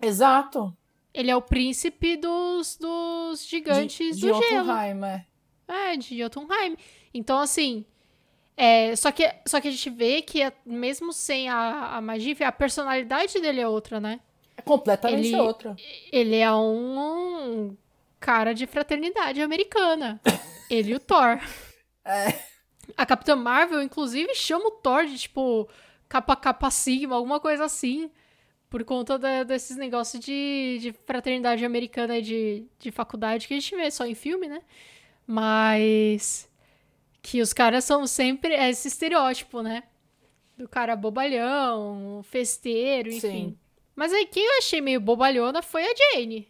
Exato. 0.00 0.74
Ele 1.12 1.30
é 1.30 1.36
o 1.36 1.42
príncipe 1.42 2.16
dos, 2.16 2.76
dos 2.76 3.46
gigantes 3.46 4.16
de, 4.16 4.22
de 4.26 4.32
do 4.32 4.42
gelo. 4.42 4.66
Jotunheim, 4.66 5.04
é. 5.04 5.26
É, 5.68 5.96
de 5.96 6.18
Jotunheim. 6.18 6.76
Então, 7.12 7.38
assim. 7.38 7.84
É, 8.58 8.96
só, 8.96 9.12
que, 9.12 9.30
só 9.46 9.60
que 9.60 9.68
a 9.68 9.70
gente 9.70 9.90
vê 9.90 10.22
que, 10.22 10.42
a- 10.42 10.52
mesmo 10.64 11.12
sem 11.12 11.46
a, 11.46 11.96
a 11.96 12.00
magia, 12.00 12.34
a 12.46 12.52
personalidade 12.52 13.38
dele 13.38 13.60
é 13.60 13.68
outra, 13.68 14.00
né? 14.00 14.18
É 14.56 14.62
completamente 14.62 15.28
Ele- 15.28 15.36
outra. 15.40 15.76
Ele 16.10 16.36
é 16.36 16.50
um 16.54 17.76
cara 18.26 18.52
de 18.52 18.66
fraternidade 18.66 19.40
americana. 19.40 20.20
Ele 20.68 20.90
e 20.90 20.94
o 20.96 21.00
Thor. 21.00 21.38
É. 22.08 22.38
A 22.96 23.04
Capitã 23.04 23.34
Marvel, 23.34 23.82
inclusive, 23.82 24.32
chama 24.32 24.68
o 24.68 24.70
Thor 24.70 25.06
de, 25.06 25.18
tipo, 25.18 25.68
capa 26.08 26.36
capa 26.36 26.70
sigma, 26.70 27.16
alguma 27.16 27.40
coisa 27.40 27.64
assim. 27.64 28.08
Por 28.70 28.84
conta 28.84 29.18
da- 29.18 29.42
desses 29.42 29.76
negócios 29.76 30.24
de, 30.24 30.78
de 30.80 30.92
fraternidade 31.04 31.64
americana 31.64 32.16
e 32.18 32.22
de, 32.22 32.64
de 32.78 32.92
faculdade 32.92 33.48
que 33.48 33.54
a 33.54 33.58
gente 33.58 33.74
vê 33.74 33.90
só 33.90 34.06
em 34.06 34.14
filme, 34.14 34.46
né? 34.46 34.62
Mas 35.26 36.48
que 37.20 37.40
os 37.40 37.52
caras 37.52 37.84
são 37.84 38.06
sempre 38.06 38.54
esse 38.54 38.86
estereótipo, 38.86 39.62
né? 39.62 39.82
Do 40.56 40.68
cara 40.68 40.94
bobalhão, 40.94 42.22
festeiro, 42.22 43.08
enfim. 43.08 43.20
Sim. 43.20 43.58
Mas 43.96 44.12
aí 44.12 44.26
quem 44.26 44.44
eu 44.46 44.58
achei 44.58 44.80
meio 44.80 45.00
bobalhona 45.00 45.60
foi 45.60 45.82
a 45.84 45.94
Jane. 46.14 46.46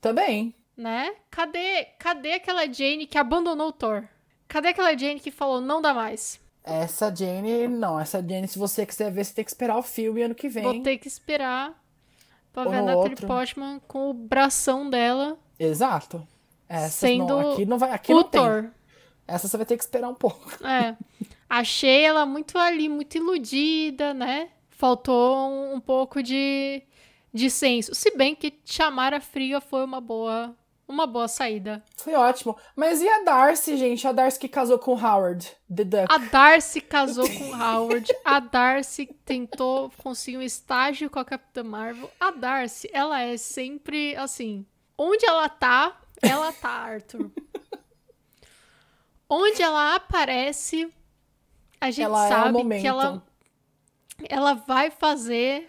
Também. 0.00 0.54
Né? 0.76 1.14
Cadê, 1.30 1.84
cadê 1.98 2.32
aquela 2.32 2.66
Jane 2.66 3.06
que 3.06 3.18
abandonou 3.18 3.68
o 3.68 3.72
Thor? 3.72 4.04
Cadê 4.48 4.68
aquela 4.68 4.96
Jane 4.96 5.20
que 5.20 5.30
falou 5.30 5.60
não 5.60 5.82
dá 5.82 5.92
mais? 5.92 6.40
Essa 6.64 7.14
Jane, 7.14 7.68
não. 7.68 7.98
Essa 7.98 8.22
Jane, 8.26 8.48
se 8.48 8.58
você 8.58 8.86
quiser 8.86 9.10
ver, 9.10 9.24
você 9.24 9.34
tem 9.34 9.44
que 9.44 9.50
esperar 9.50 9.76
o 9.76 9.82
filme 9.82 10.22
ano 10.22 10.34
que 10.34 10.48
vem. 10.48 10.62
Vou 10.62 10.82
ter 10.82 10.98
que 10.98 11.08
esperar 11.08 11.74
pra 12.52 12.64
Ou 12.64 12.70
ver 12.70 12.78
a 12.78 12.82
Natalie. 12.82 13.16
Portman 13.16 13.80
com 13.86 14.10
o 14.10 14.14
bração 14.14 14.88
dela 14.88 15.38
Exato. 15.58 16.26
Essa 16.68 17.06
sendo 17.06 17.26
não, 17.26 17.52
aqui 17.52 17.64
não 17.64 17.78
vai, 17.78 17.92
aqui 17.92 18.12
o 18.12 18.16
não 18.16 18.24
tem. 18.24 18.40
Thor. 18.40 18.70
Essa 19.28 19.46
você 19.46 19.56
vai 19.56 19.66
ter 19.66 19.76
que 19.76 19.84
esperar 19.84 20.08
um 20.08 20.14
pouco. 20.14 20.66
É. 20.66 20.96
Achei 21.48 22.02
ela 22.04 22.26
muito 22.26 22.58
ali, 22.58 22.88
muito 22.88 23.16
iludida, 23.16 24.12
né? 24.12 24.48
Faltou 24.70 25.48
um, 25.48 25.74
um 25.74 25.80
pouco 25.80 26.22
de, 26.22 26.82
de 27.32 27.50
senso. 27.50 27.94
Se 27.94 28.16
bem 28.16 28.34
que 28.34 28.58
chamar 28.64 29.14
a 29.14 29.20
Friga 29.20 29.60
foi 29.60 29.84
uma 29.84 30.00
boa, 30.00 30.56
uma 30.92 31.06
boa 31.06 31.26
saída. 31.26 31.82
Foi 31.96 32.14
ótimo. 32.14 32.56
Mas 32.76 33.00
e 33.00 33.08
a 33.08 33.22
Darcy, 33.24 33.76
gente? 33.76 34.06
A 34.06 34.12
Darcy 34.12 34.38
que 34.38 34.48
casou 34.48 34.78
com 34.78 34.94
o 34.94 34.98
Howard, 34.98 35.50
The 35.74 35.84
Duck. 35.84 36.06
A 36.08 36.18
Darcy 36.18 36.80
casou 36.80 37.28
com 37.28 37.50
o 37.50 37.54
Howard. 37.54 38.06
A 38.24 38.38
Darcy 38.40 39.06
tentou 39.24 39.90
conseguir 40.02 40.38
um 40.38 40.42
estágio 40.42 41.08
com 41.08 41.18
a 41.18 41.24
Capitã 41.24 41.64
Marvel. 41.64 42.10
A 42.20 42.30
Darcy, 42.30 42.90
ela 42.92 43.20
é 43.20 43.36
sempre 43.36 44.14
assim. 44.16 44.66
Onde 44.96 45.24
ela 45.24 45.48
tá, 45.48 45.98
ela 46.20 46.52
tá, 46.52 46.68
Arthur. 46.70 47.30
Onde 49.28 49.62
ela 49.62 49.94
aparece, 49.94 50.92
a 51.80 51.90
gente 51.90 52.04
Ela 52.04 52.26
é 52.26 52.28
sabe 52.28 52.52
momento. 52.52 52.80
que 52.82 52.86
ela, 52.86 53.22
ela 54.28 54.54
vai 54.54 54.90
fazer. 54.90 55.68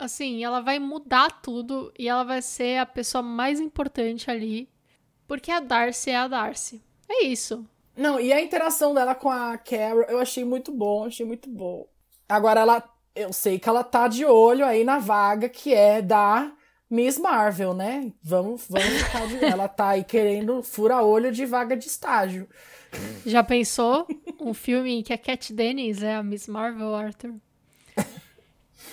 Assim, 0.00 0.42
ela 0.42 0.60
vai 0.60 0.78
mudar 0.78 1.42
tudo 1.42 1.92
e 1.98 2.08
ela 2.08 2.24
vai 2.24 2.40
ser 2.40 2.78
a 2.78 2.86
pessoa 2.86 3.20
mais 3.20 3.60
importante 3.60 4.30
ali. 4.30 4.66
Porque 5.28 5.50
a 5.50 5.60
Darcy 5.60 6.10
é 6.10 6.16
a 6.16 6.26
Darcy. 6.26 6.82
É 7.06 7.24
isso. 7.24 7.68
Não, 7.94 8.18
e 8.18 8.32
a 8.32 8.40
interação 8.40 8.94
dela 8.94 9.14
com 9.14 9.28
a 9.28 9.58
Carol, 9.58 10.04
eu 10.04 10.18
achei 10.18 10.42
muito 10.42 10.72
bom, 10.72 11.04
achei 11.04 11.26
muito 11.26 11.50
bom. 11.50 11.86
Agora 12.26 12.60
ela, 12.60 12.82
eu 13.14 13.30
sei 13.30 13.58
que 13.58 13.68
ela 13.68 13.84
tá 13.84 14.08
de 14.08 14.24
olho 14.24 14.64
aí 14.64 14.84
na 14.84 14.98
vaga 14.98 15.50
que 15.50 15.74
é 15.74 16.00
da 16.00 16.50
Miss 16.88 17.18
Marvel, 17.18 17.74
né? 17.74 18.10
Vamos, 18.22 18.64
vamos 18.70 18.88
ficar 18.88 19.26
de 19.28 19.44
Ela 19.44 19.68
tá 19.68 19.90
aí 19.90 20.02
querendo 20.02 20.62
fura 20.62 21.02
olho 21.02 21.30
de 21.30 21.44
vaga 21.44 21.76
de 21.76 21.86
estágio. 21.86 22.48
Já 23.26 23.44
pensou 23.44 24.06
um 24.40 24.54
filme 24.54 24.98
em 24.98 25.02
que 25.02 25.12
a 25.12 25.18
Cat 25.18 25.52
Dennis 25.52 26.02
é 26.02 26.14
a 26.14 26.22
Miss 26.22 26.48
Marvel, 26.48 26.94
Arthur? 26.94 27.34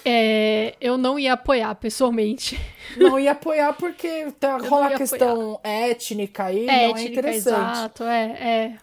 É, 0.06 0.75
eu 0.79 0.98
não 0.98 1.17
ia 1.20 1.34
apoiar 1.34 1.74
pessoalmente. 1.75 2.60
Não 2.96 3.20
ia 3.20 3.32
apoiar 3.32 3.74
porque 3.74 4.32
tá, 4.39 4.58
rola 4.58 4.88
a 4.88 4.98
questão 4.98 5.60
étnica 5.63 6.46
aí, 6.46 6.63
É, 6.63 6.65
não 6.65 6.74
é 6.74 6.89
étnica, 7.01 7.10
interessante. 7.20 7.72
exato, 7.72 8.03
é, 8.03 8.24
é. 8.25 8.77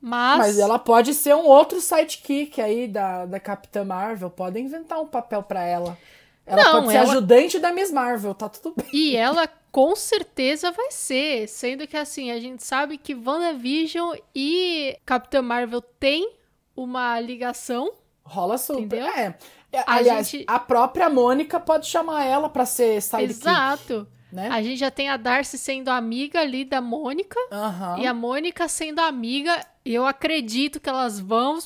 Mas, 0.00 0.38
Mas 0.38 0.58
ela 0.58 0.78
pode 0.78 1.14
ser 1.14 1.34
um 1.34 1.44
outro 1.46 1.80
sidekick 1.80 2.60
aí 2.60 2.88
da, 2.88 3.24
da 3.24 3.38
Capitã 3.38 3.84
Marvel. 3.84 4.28
Podem 4.30 4.64
inventar 4.64 5.00
um 5.00 5.06
papel 5.06 5.42
pra 5.44 5.62
ela. 5.64 5.96
Ela 6.44 6.62
Não, 6.64 6.72
pode 6.80 6.88
ser 6.88 6.96
ela- 6.98 7.10
ajudante 7.12 7.58
da 7.60 7.72
Miss 7.72 7.92
Marvel, 7.92 8.34
tá 8.34 8.48
tudo 8.48 8.74
bem. 8.76 8.86
E 8.92 9.16
ela 9.16 9.48
com 9.70 9.94
certeza 9.94 10.72
vai 10.72 10.90
ser. 10.90 11.46
Sendo 11.48 11.86
que 11.86 11.96
assim, 11.96 12.32
a 12.32 12.40
gente 12.40 12.64
sabe 12.64 12.98
que 12.98 13.14
WandaVision 13.14 14.16
e 14.34 14.96
Capitã 15.06 15.40
Marvel 15.40 15.80
tem 15.80 16.32
uma 16.74 17.20
ligação. 17.20 17.92
Rola 18.24 18.58
super. 18.58 18.82
Entendeu? 18.82 19.06
É. 19.06 19.36
É, 19.72 19.78
A 19.80 19.94
Aliás, 19.94 20.28
gente- 20.28 20.44
a 20.46 20.58
própria 20.58 21.08
Mônica 21.08 21.58
pode 21.58 21.86
chamar 21.86 22.24
ela 22.24 22.48
pra 22.48 22.66
ser 22.66 23.00
sidekick, 23.00 23.30
Exato. 23.40 24.06
né? 24.30 24.48
A 24.50 24.60
gente 24.62 24.78
já 24.78 24.90
tem 24.90 25.08
a 25.08 25.16
Darcy 25.16 25.56
sendo 25.56 25.88
amiga 25.88 26.40
ali 26.40 26.64
da 26.64 26.80
Mônica. 26.80 27.38
Aham. 27.50 27.98
E 27.98 28.06
a 28.06 28.12
Mônica 28.12 28.68
sendo 28.68 29.00
amiga, 29.00 29.64
eu 29.84 30.04
acredito 30.06 30.78
que 30.78 30.88
elas 30.90 31.18
vão 31.18 31.58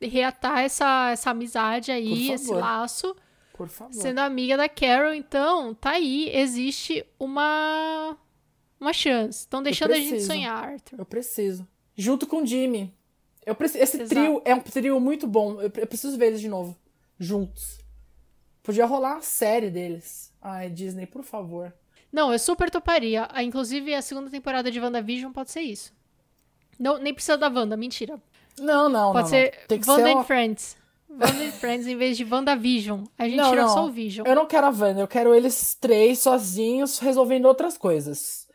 reatar 0.00 0.58
essa, 0.58 1.10
essa 1.10 1.30
amizade 1.30 1.90
aí, 1.90 2.30
esse 2.32 2.52
laço, 2.52 3.16
Por 3.54 3.68
favor. 3.68 3.94
sendo 3.94 4.18
amiga 4.18 4.56
da 4.58 4.68
Carol. 4.68 5.14
Então, 5.14 5.72
tá 5.74 5.92
aí, 5.92 6.28
existe 6.34 7.04
uma 7.18 8.16
uma 8.78 8.92
chance. 8.92 9.38
Estão 9.40 9.62
deixando 9.62 9.92
a 9.92 9.96
gente 9.96 10.20
sonhar, 10.22 10.62
Arthur. 10.72 10.98
Eu 10.98 11.06
preciso. 11.06 11.66
Junto 11.96 12.26
com 12.26 12.42
o 12.42 12.46
Jimmy. 12.46 12.92
Eu 13.46 13.54
preciso... 13.54 13.82
Esse 13.82 13.96
Exato. 14.02 14.10
trio 14.10 14.42
é 14.44 14.54
um 14.54 14.60
trio 14.60 15.00
muito 15.00 15.26
bom. 15.26 15.54
Eu, 15.60 15.70
eu 15.74 15.86
preciso 15.86 16.18
ver 16.18 16.26
eles 16.26 16.40
de 16.40 16.48
novo. 16.48 16.76
Juntos. 17.18 17.78
Podia 18.62 18.86
rolar 18.86 19.14
uma 19.14 19.22
série 19.22 19.70
deles. 19.70 20.32
Ai, 20.40 20.70
Disney, 20.70 21.06
por 21.06 21.22
favor. 21.22 21.72
Não, 22.12 22.32
eu 22.32 22.38
super 22.38 22.70
toparia. 22.70 23.28
Ah, 23.30 23.42
Inclusive, 23.42 23.94
a 23.94 24.00
segunda 24.02 24.30
temporada 24.30 24.70
de 24.70 24.80
WandaVision 24.80 25.32
pode 25.32 25.50
ser 25.50 25.60
isso. 25.62 25.92
Não, 26.78 26.98
nem 26.98 27.12
precisa 27.12 27.36
da 27.36 27.48
Wanda, 27.48 27.76
mentira. 27.76 28.20
Não, 28.58 28.88
não, 28.88 29.12
Pode 29.12 29.24
não. 29.24 29.28
ser 29.30 29.56
não. 29.60 29.66
Tem 29.68 29.80
que 29.80 29.88
Wanda 29.90 30.02
ser 30.04 30.16
and. 30.16 30.24
Friends. 30.24 30.76
Wanda 31.10 31.44
and 31.44 31.52
Friends 31.52 31.86
em 31.86 31.96
vez 31.96 32.16
de 32.16 32.24
WandaVision. 32.24 33.04
A 33.18 33.24
gente 33.28 33.36
Não, 33.36 33.50
tira 33.50 33.62
não. 33.62 33.68
só 33.68 33.86
o 33.86 33.90
Vision. 33.90 34.26
Eu 34.26 34.34
não 34.34 34.46
quero 34.46 34.66
a 34.66 34.70
Wanda, 34.70 35.00
eu 35.00 35.08
quero 35.08 35.34
eles 35.34 35.74
três 35.74 36.20
sozinhos 36.20 36.98
resolvendo 36.98 37.46
outras 37.46 37.76
coisas. 37.76 38.48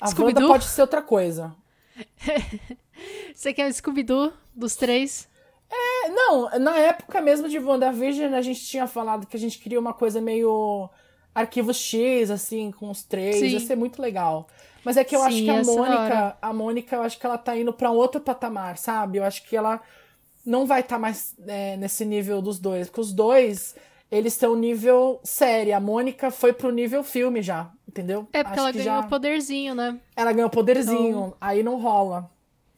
A 0.00 0.08
Wanda 0.20 0.46
pode 0.46 0.64
ser 0.64 0.80
outra 0.80 1.02
coisa. 1.02 1.54
Você 3.34 3.52
quer 3.52 3.68
o 3.68 3.72
Scooby-Doo 3.72 4.32
dos 4.54 4.76
três? 4.76 5.28
É, 5.72 6.08
Não, 6.10 6.50
na 6.58 6.76
época 6.78 7.20
mesmo 7.20 7.48
de 7.48 7.58
WandaVision, 7.58 8.34
a 8.34 8.42
gente 8.42 8.64
tinha 8.64 8.86
falado 8.86 9.26
que 9.26 9.36
a 9.36 9.40
gente 9.40 9.58
queria 9.58 9.80
uma 9.80 9.94
coisa 9.94 10.20
meio 10.20 10.90
arquivo 11.34 11.72
X, 11.72 12.30
assim, 12.30 12.70
com 12.70 12.90
os 12.90 13.02
três. 13.02 13.36
Sim. 13.36 13.46
Ia 13.46 13.60
ser 13.60 13.76
muito 13.76 14.00
legal. 14.00 14.46
Mas 14.84 14.96
é 14.96 15.04
que 15.04 15.16
eu 15.16 15.20
Sim, 15.20 15.26
acho 15.26 15.42
que 15.42 15.50
a. 15.50 15.74
Mônica, 15.74 16.36
a 16.42 16.52
Mônica, 16.52 16.96
eu 16.96 17.02
acho 17.02 17.18
que 17.18 17.24
ela 17.24 17.38
tá 17.38 17.56
indo 17.56 17.72
pra 17.72 17.90
um 17.90 17.96
outro 17.96 18.20
patamar, 18.20 18.76
sabe? 18.76 19.18
Eu 19.18 19.24
acho 19.24 19.42
que 19.44 19.56
ela 19.56 19.80
não 20.44 20.66
vai 20.66 20.80
estar 20.80 20.98
mais 20.98 21.34
é, 21.46 21.76
nesse 21.76 22.04
nível 22.04 22.42
dos 22.42 22.58
dois. 22.58 22.88
Porque 22.88 23.00
os 23.00 23.12
dois, 23.12 23.76
eles 24.10 24.32
estão 24.34 24.56
nível 24.56 25.20
série. 25.22 25.72
A 25.72 25.80
Mônica 25.80 26.30
foi 26.30 26.52
pro 26.52 26.70
nível 26.70 27.04
filme 27.04 27.40
já, 27.40 27.70
entendeu? 27.88 28.26
É 28.32 28.42
porque 28.42 28.58
Acho 28.58 28.68
ela 28.68 28.72
ganhou 28.72 28.84
já... 28.84 29.00
o 29.00 29.08
poderzinho, 29.08 29.74
né? 29.74 29.98
Ela 30.16 30.32
ganhou 30.32 30.50
poderzinho, 30.50 31.34
aí 31.40 31.62
não 31.62 31.80
rola. 31.80 32.28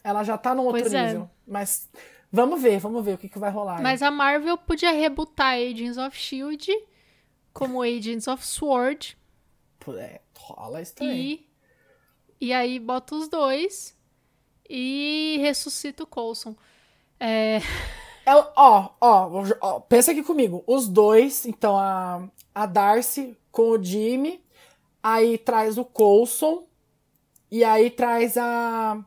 Ela 0.05 0.23
já 0.23 0.37
tá 0.37 0.55
num 0.55 0.65
outro 0.65 0.83
Pois 0.83 0.93
é. 0.93 1.07
nível. 1.07 1.31
Mas 1.49 1.89
vamos 2.35 2.61
ver, 2.61 2.79
vamos 2.79 3.05
ver 3.05 3.15
o 3.15 3.19
que, 3.19 3.29
que 3.29 3.39
vai 3.39 3.51
rolar. 3.51 3.77
aí. 3.77 3.83
Mas 3.83 4.03
a 4.03 4.11
Marvel 4.11 4.59
podia 4.59 4.93
rebutar 4.93 5.55
Agents 5.55 5.97
of 5.97 6.17
Shield 6.17 6.71
como 7.53 7.83
Agents 7.83 8.27
of 8.27 8.45
Sword 8.45 9.17
é, 9.99 10.21
rola 10.37 10.81
isso 10.81 10.95
também. 10.95 11.21
e 11.21 11.55
e 12.41 12.53
aí 12.53 12.79
bota 12.79 13.15
os 13.15 13.29
dois 13.29 13.97
e 14.69 15.39
ressuscita 15.41 16.03
o 16.03 16.07
Coulson. 16.07 16.55
É, 17.21 17.61
É, 18.27 18.35
ó, 18.35 18.91
ó, 19.01 19.31
ó, 19.61 19.81
pensa 19.81 20.13
aqui 20.13 20.23
comigo. 20.23 20.65
Os 20.67 20.89
dois, 20.89 21.45
então 21.45 21.77
a, 21.77 22.27
a 22.55 22.67
Darcy 22.67 23.37
com 23.53 23.71
o 23.71 23.83
Jimmy, 23.83 24.43
aí 25.03 25.37
traz 25.37 25.77
o 25.77 25.85
Coulson, 25.85 26.67
e 27.51 27.63
aí 27.63 27.91
traz 27.91 28.37
a, 28.37 29.05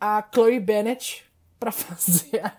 a 0.00 0.24
Chloe 0.32 0.60
Bennett 0.60 1.23
pra 1.64 1.72
fazer 1.72 2.40
a, 2.44 2.52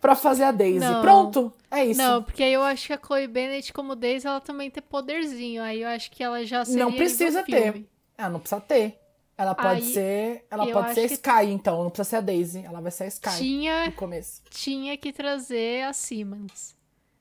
pra 0.00 0.14
fazer 0.14 0.44
a 0.44 0.52
Daisy. 0.52 0.78
Não. 0.80 1.00
Pronto, 1.00 1.52
é 1.70 1.84
isso. 1.86 2.00
não, 2.00 2.22
porque 2.22 2.42
aí 2.42 2.52
eu 2.52 2.62
acho 2.62 2.86
que 2.86 2.92
a 2.92 2.98
Chloe 2.98 3.26
Bennett 3.26 3.72
como 3.72 3.96
Daisy 3.96 4.26
ela 4.26 4.40
também 4.40 4.70
tem 4.70 4.82
poderzinho. 4.82 5.62
Aí 5.62 5.82
eu 5.82 5.88
acho 5.88 6.10
que 6.10 6.22
ela 6.22 6.44
já 6.44 6.64
seria 6.64 6.84
Não 6.84 6.92
precisa 6.92 7.42
ter. 7.42 7.86
Ela 8.16 8.28
não 8.30 8.40
precisa 8.40 8.60
ter. 8.60 8.98
Ela 9.38 9.54
pode 9.54 9.80
Aí, 9.80 9.92
ser. 9.94 10.44
Ela 10.50 10.70
pode 10.70 10.94
ser 10.94 11.08
que- 11.08 11.14
Sky, 11.14 11.46
então. 11.46 11.82
Não 11.82 11.90
precisa 11.90 12.10
ser 12.10 12.16
a 12.16 12.20
Daisy. 12.20 12.62
Ela 12.62 12.80
vai 12.82 12.90
ser 12.90 13.04
a 13.04 13.06
Sky 13.06 13.36
Tinha 13.38 13.86
no 13.86 13.92
começo. 13.92 14.42
tinha 14.50 14.96
que 14.98 15.12
trazer 15.12 15.84
a 15.84 15.92
Simmons. 15.94 16.76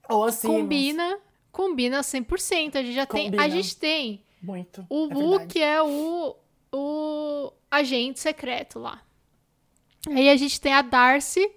Ou 0.09 0.25
assim. 0.25 0.47
combina, 0.47 1.17
combina 1.51 2.01
100%. 2.01 2.75
A 2.75 2.81
gente 2.83 2.93
já 2.93 3.05
tem, 3.05 3.27
a 3.27 3.31
Combina. 3.31 3.49
gente 3.49 3.77
tem 3.77 4.21
Muito. 4.41 4.85
O 4.89 5.07
é 5.09 5.15
Wu, 5.15 5.47
que 5.47 5.59
é 5.63 5.81
o, 5.81 6.35
o 6.73 7.53
agente 7.71 8.19
secreto 8.19 8.79
lá. 8.79 9.01
Aí 10.15 10.29
a 10.29 10.35
gente 10.37 10.59
tem 10.59 10.73
a 10.73 10.81
Darcy, 10.81 11.49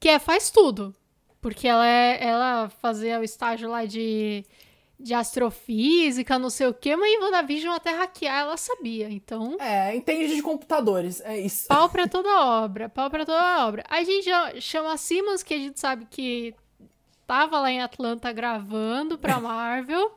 que 0.00 0.08
é 0.08 0.18
faz 0.18 0.50
tudo. 0.50 0.94
Porque 1.40 1.66
ela 1.68 1.86
é 1.86 2.18
ela 2.24 2.68
fazia 2.80 3.20
o 3.20 3.24
estágio 3.24 3.68
lá 3.70 3.84
de, 3.84 4.44
de 4.98 5.14
astrofísica, 5.14 6.38
não 6.38 6.50
sei 6.50 6.66
o 6.66 6.74
quê, 6.74 6.96
mas 6.96 7.10
em 7.12 7.18
WandaVision 7.22 7.72
até 7.74 7.92
hackear 7.92 8.40
ela 8.40 8.56
sabia. 8.56 9.08
Então, 9.08 9.56
É, 9.60 9.94
entende 9.94 10.34
de 10.34 10.42
computadores. 10.42 11.20
É 11.20 11.38
isso. 11.38 11.68
pau 11.68 11.88
pra 11.88 12.08
toda 12.08 12.28
obra, 12.62 12.88
pau 12.88 13.08
pra 13.08 13.24
toda 13.24 13.66
obra. 13.66 13.84
A 13.88 14.02
gente 14.02 14.24
já 14.24 14.60
chama 14.60 14.92
a 14.92 14.96
Simmons, 14.96 15.42
que 15.42 15.54
a 15.54 15.58
gente 15.58 15.78
sabe 15.78 16.06
que 16.10 16.54
tava 17.26 17.60
lá 17.60 17.70
em 17.70 17.80
Atlanta 17.82 18.32
gravando 18.32 19.16
pra 19.16 19.38
Marvel. 19.40 20.10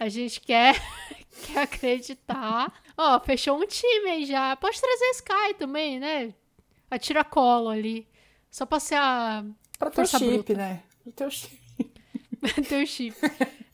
A 0.00 0.08
gente 0.08 0.40
quer, 0.40 0.74
quer 1.46 1.60
acreditar. 1.60 2.72
Ó, 2.98 3.20
fechou 3.20 3.56
um 3.56 3.66
time 3.66 4.10
aí 4.10 4.24
já. 4.26 4.56
Pode 4.56 4.80
trazer 4.80 5.04
a 5.04 5.10
Sky 5.12 5.54
também, 5.58 6.00
né? 6.00 6.34
A 6.90 6.98
tiracolo 6.98 7.68
ali. 7.68 8.08
Só 8.50 8.64
pra 8.64 8.80
ser 8.80 8.96
a... 8.96 9.44
Pra 9.78 9.90
ter 9.90 10.02
o 10.02 10.06
chip, 10.06 10.24
bruta. 10.24 10.54
né? 10.54 10.82
Pra 11.02 11.12
ter 11.12 11.26
o 11.26 11.30
chip. 11.30 11.60
ter 12.68 12.82
o 12.82 12.86
chip. 12.86 13.16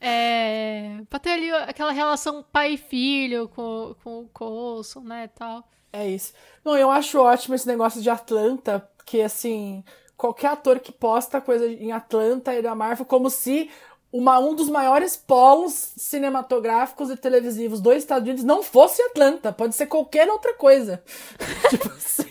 É, 0.01 0.99
pra 1.09 1.19
ter 1.19 1.31
ali 1.31 1.51
aquela 1.53 1.93
relação 1.93 2.45
pai 2.53 2.73
e 2.73 2.77
filho 2.77 3.49
com, 3.49 3.95
com 4.03 4.21
o 4.21 4.29
Coulson, 4.29 5.01
né, 5.01 5.29
tal. 5.29 5.69
É 5.93 6.09
isso. 6.09 6.33
Não, 6.65 6.77
eu 6.77 6.91
acho 6.91 7.21
ótimo 7.21 7.55
esse 7.55 7.69
negócio 7.69 8.03
de 8.03 8.11
Atlanta, 8.11 8.81
porque 8.97 9.21
assim, 9.21 9.85
qualquer 10.17 10.49
ator 10.49 10.81
que 10.81 10.91
posta 10.91 11.41
coisa 11.41 11.69
em 11.69 11.93
Atlanta 11.93 12.55
e 12.55 12.63
da 12.63 12.75
Marvel, 12.75 13.05
como 13.05 13.29
se 13.31 13.71
uma, 14.13 14.39
um 14.39 14.55
dos 14.55 14.69
maiores 14.69 15.17
polos 15.17 15.73
cinematográficos 15.97 17.11
e 17.11 17.17
televisivos 17.17 17.81
dos 17.81 17.97
Estados 17.97 18.29
Unidos 18.29 18.45
não 18.45 18.63
fosse 18.63 19.01
Atlanta, 19.03 19.53
pode 19.53 19.75
ser 19.75 19.87
qualquer 19.87 20.29
outra 20.29 20.53
coisa. 20.55 21.03
tipo 21.71 21.89
assim. 21.89 22.25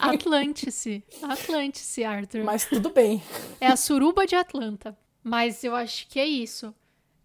Arthur. 2.04 2.44
Mas 2.44 2.66
tudo 2.66 2.92
bem. 2.92 3.22
É 3.60 3.68
a 3.68 3.76
suruba 3.76 4.28
de 4.28 4.36
Atlanta. 4.36 4.96
Mas 5.24 5.64
eu 5.64 5.76
acho 5.76 6.08
que 6.08 6.20
é 6.20 6.26
isso. 6.26 6.74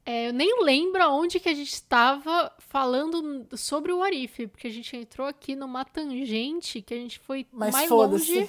É, 0.05 0.29
eu 0.29 0.33
nem 0.33 0.63
lembro 0.63 1.03
aonde 1.03 1.41
que 1.41 1.49
a 1.49 1.55
gente 1.55 1.73
estava 1.73 2.53
falando 2.59 3.47
sobre 3.57 3.93
o 3.93 4.03
Arif, 4.03 4.47
porque 4.47 4.69
a 4.69 4.71
gente 4.71 4.97
entrou 4.97 5.27
aqui 5.27 5.57
numa 5.57 5.85
tangente 5.85 6.81
que 6.81 6.95
a 6.95 6.97
gente 6.97 7.19
foi 7.19 7.47
Mas 7.53 7.73
mais 7.73 7.91
longe. 7.91 8.49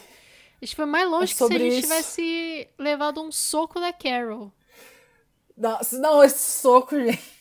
A 0.61 0.65
gente 0.65 0.75
foi 0.75 0.85
mais 0.85 1.09
longe 1.09 1.33
é 1.33 1.35
que 1.35 1.35
se 1.35 1.43
a 1.43 1.57
gente 1.57 1.67
isso. 1.73 1.81
tivesse 1.81 2.67
levado 2.77 3.21
um 3.21 3.31
soco 3.31 3.79
da 3.79 3.91
Carol. 3.91 4.51
Não, 5.57 5.79
não 5.93 6.23
esse 6.23 6.61
soco, 6.61 6.95
gente. 6.95 7.37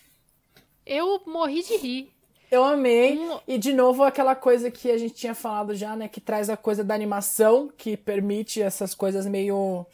Eu 0.86 1.20
morri 1.26 1.62
de 1.62 1.76
rir. 1.76 2.12
Eu 2.50 2.64
amei. 2.64 3.18
Um... 3.18 3.40
E, 3.46 3.58
de 3.58 3.72
novo, 3.72 4.04
aquela 4.04 4.34
coisa 4.34 4.70
que 4.70 4.90
a 4.90 4.96
gente 4.96 5.14
tinha 5.14 5.34
falado 5.34 5.74
já, 5.74 5.96
né? 5.96 6.08
Que 6.08 6.20
traz 6.20 6.48
a 6.48 6.56
coisa 6.56 6.82
da 6.82 6.94
animação, 6.94 7.68
que 7.76 7.96
permite 7.96 8.62
essas 8.62 8.94
coisas 8.94 9.26
meio 9.26 9.84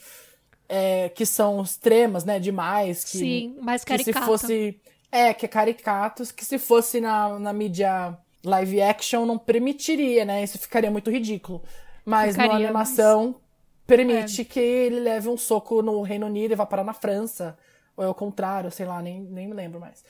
é, 0.68 1.08
que 1.08 1.26
são 1.26 1.62
extremas, 1.62 2.24
né? 2.24 2.38
Demais. 2.38 3.04
Que, 3.04 3.18
Sim, 3.18 3.56
mais 3.60 3.84
caricato. 3.84 4.12
Que 4.12 4.20
se 4.20 4.26
fosse. 4.26 4.80
É, 5.10 5.34
que 5.34 5.44
é 5.44 5.48
caricatos, 5.48 6.32
que 6.32 6.44
se 6.44 6.58
fosse 6.58 7.00
na, 7.00 7.38
na 7.38 7.52
mídia 7.52 8.16
live 8.44 8.80
action 8.80 9.26
não 9.26 9.38
permitiria, 9.38 10.24
né? 10.24 10.42
Isso 10.42 10.58
ficaria 10.58 10.90
muito 10.90 11.10
ridículo. 11.10 11.62
Mas 12.04 12.32
ficaria, 12.32 12.52
na 12.52 12.58
animação 12.58 13.26
mas... 13.26 13.36
permite 13.86 14.40
é. 14.40 14.44
que 14.44 14.60
ele 14.60 15.00
leve 15.00 15.28
um 15.28 15.36
soco 15.36 15.82
no 15.82 16.00
Reino 16.02 16.26
Unido 16.26 16.52
e 16.52 16.56
vá 16.56 16.66
parar 16.66 16.84
na 16.84 16.94
França. 16.94 17.56
Ou 17.96 18.04
é 18.04 18.08
o 18.08 18.14
contrário, 18.14 18.70
sei 18.70 18.86
lá, 18.86 19.02
nem, 19.02 19.20
nem 19.20 19.46
me 19.46 19.54
lembro 19.54 19.78
mais. 19.78 20.04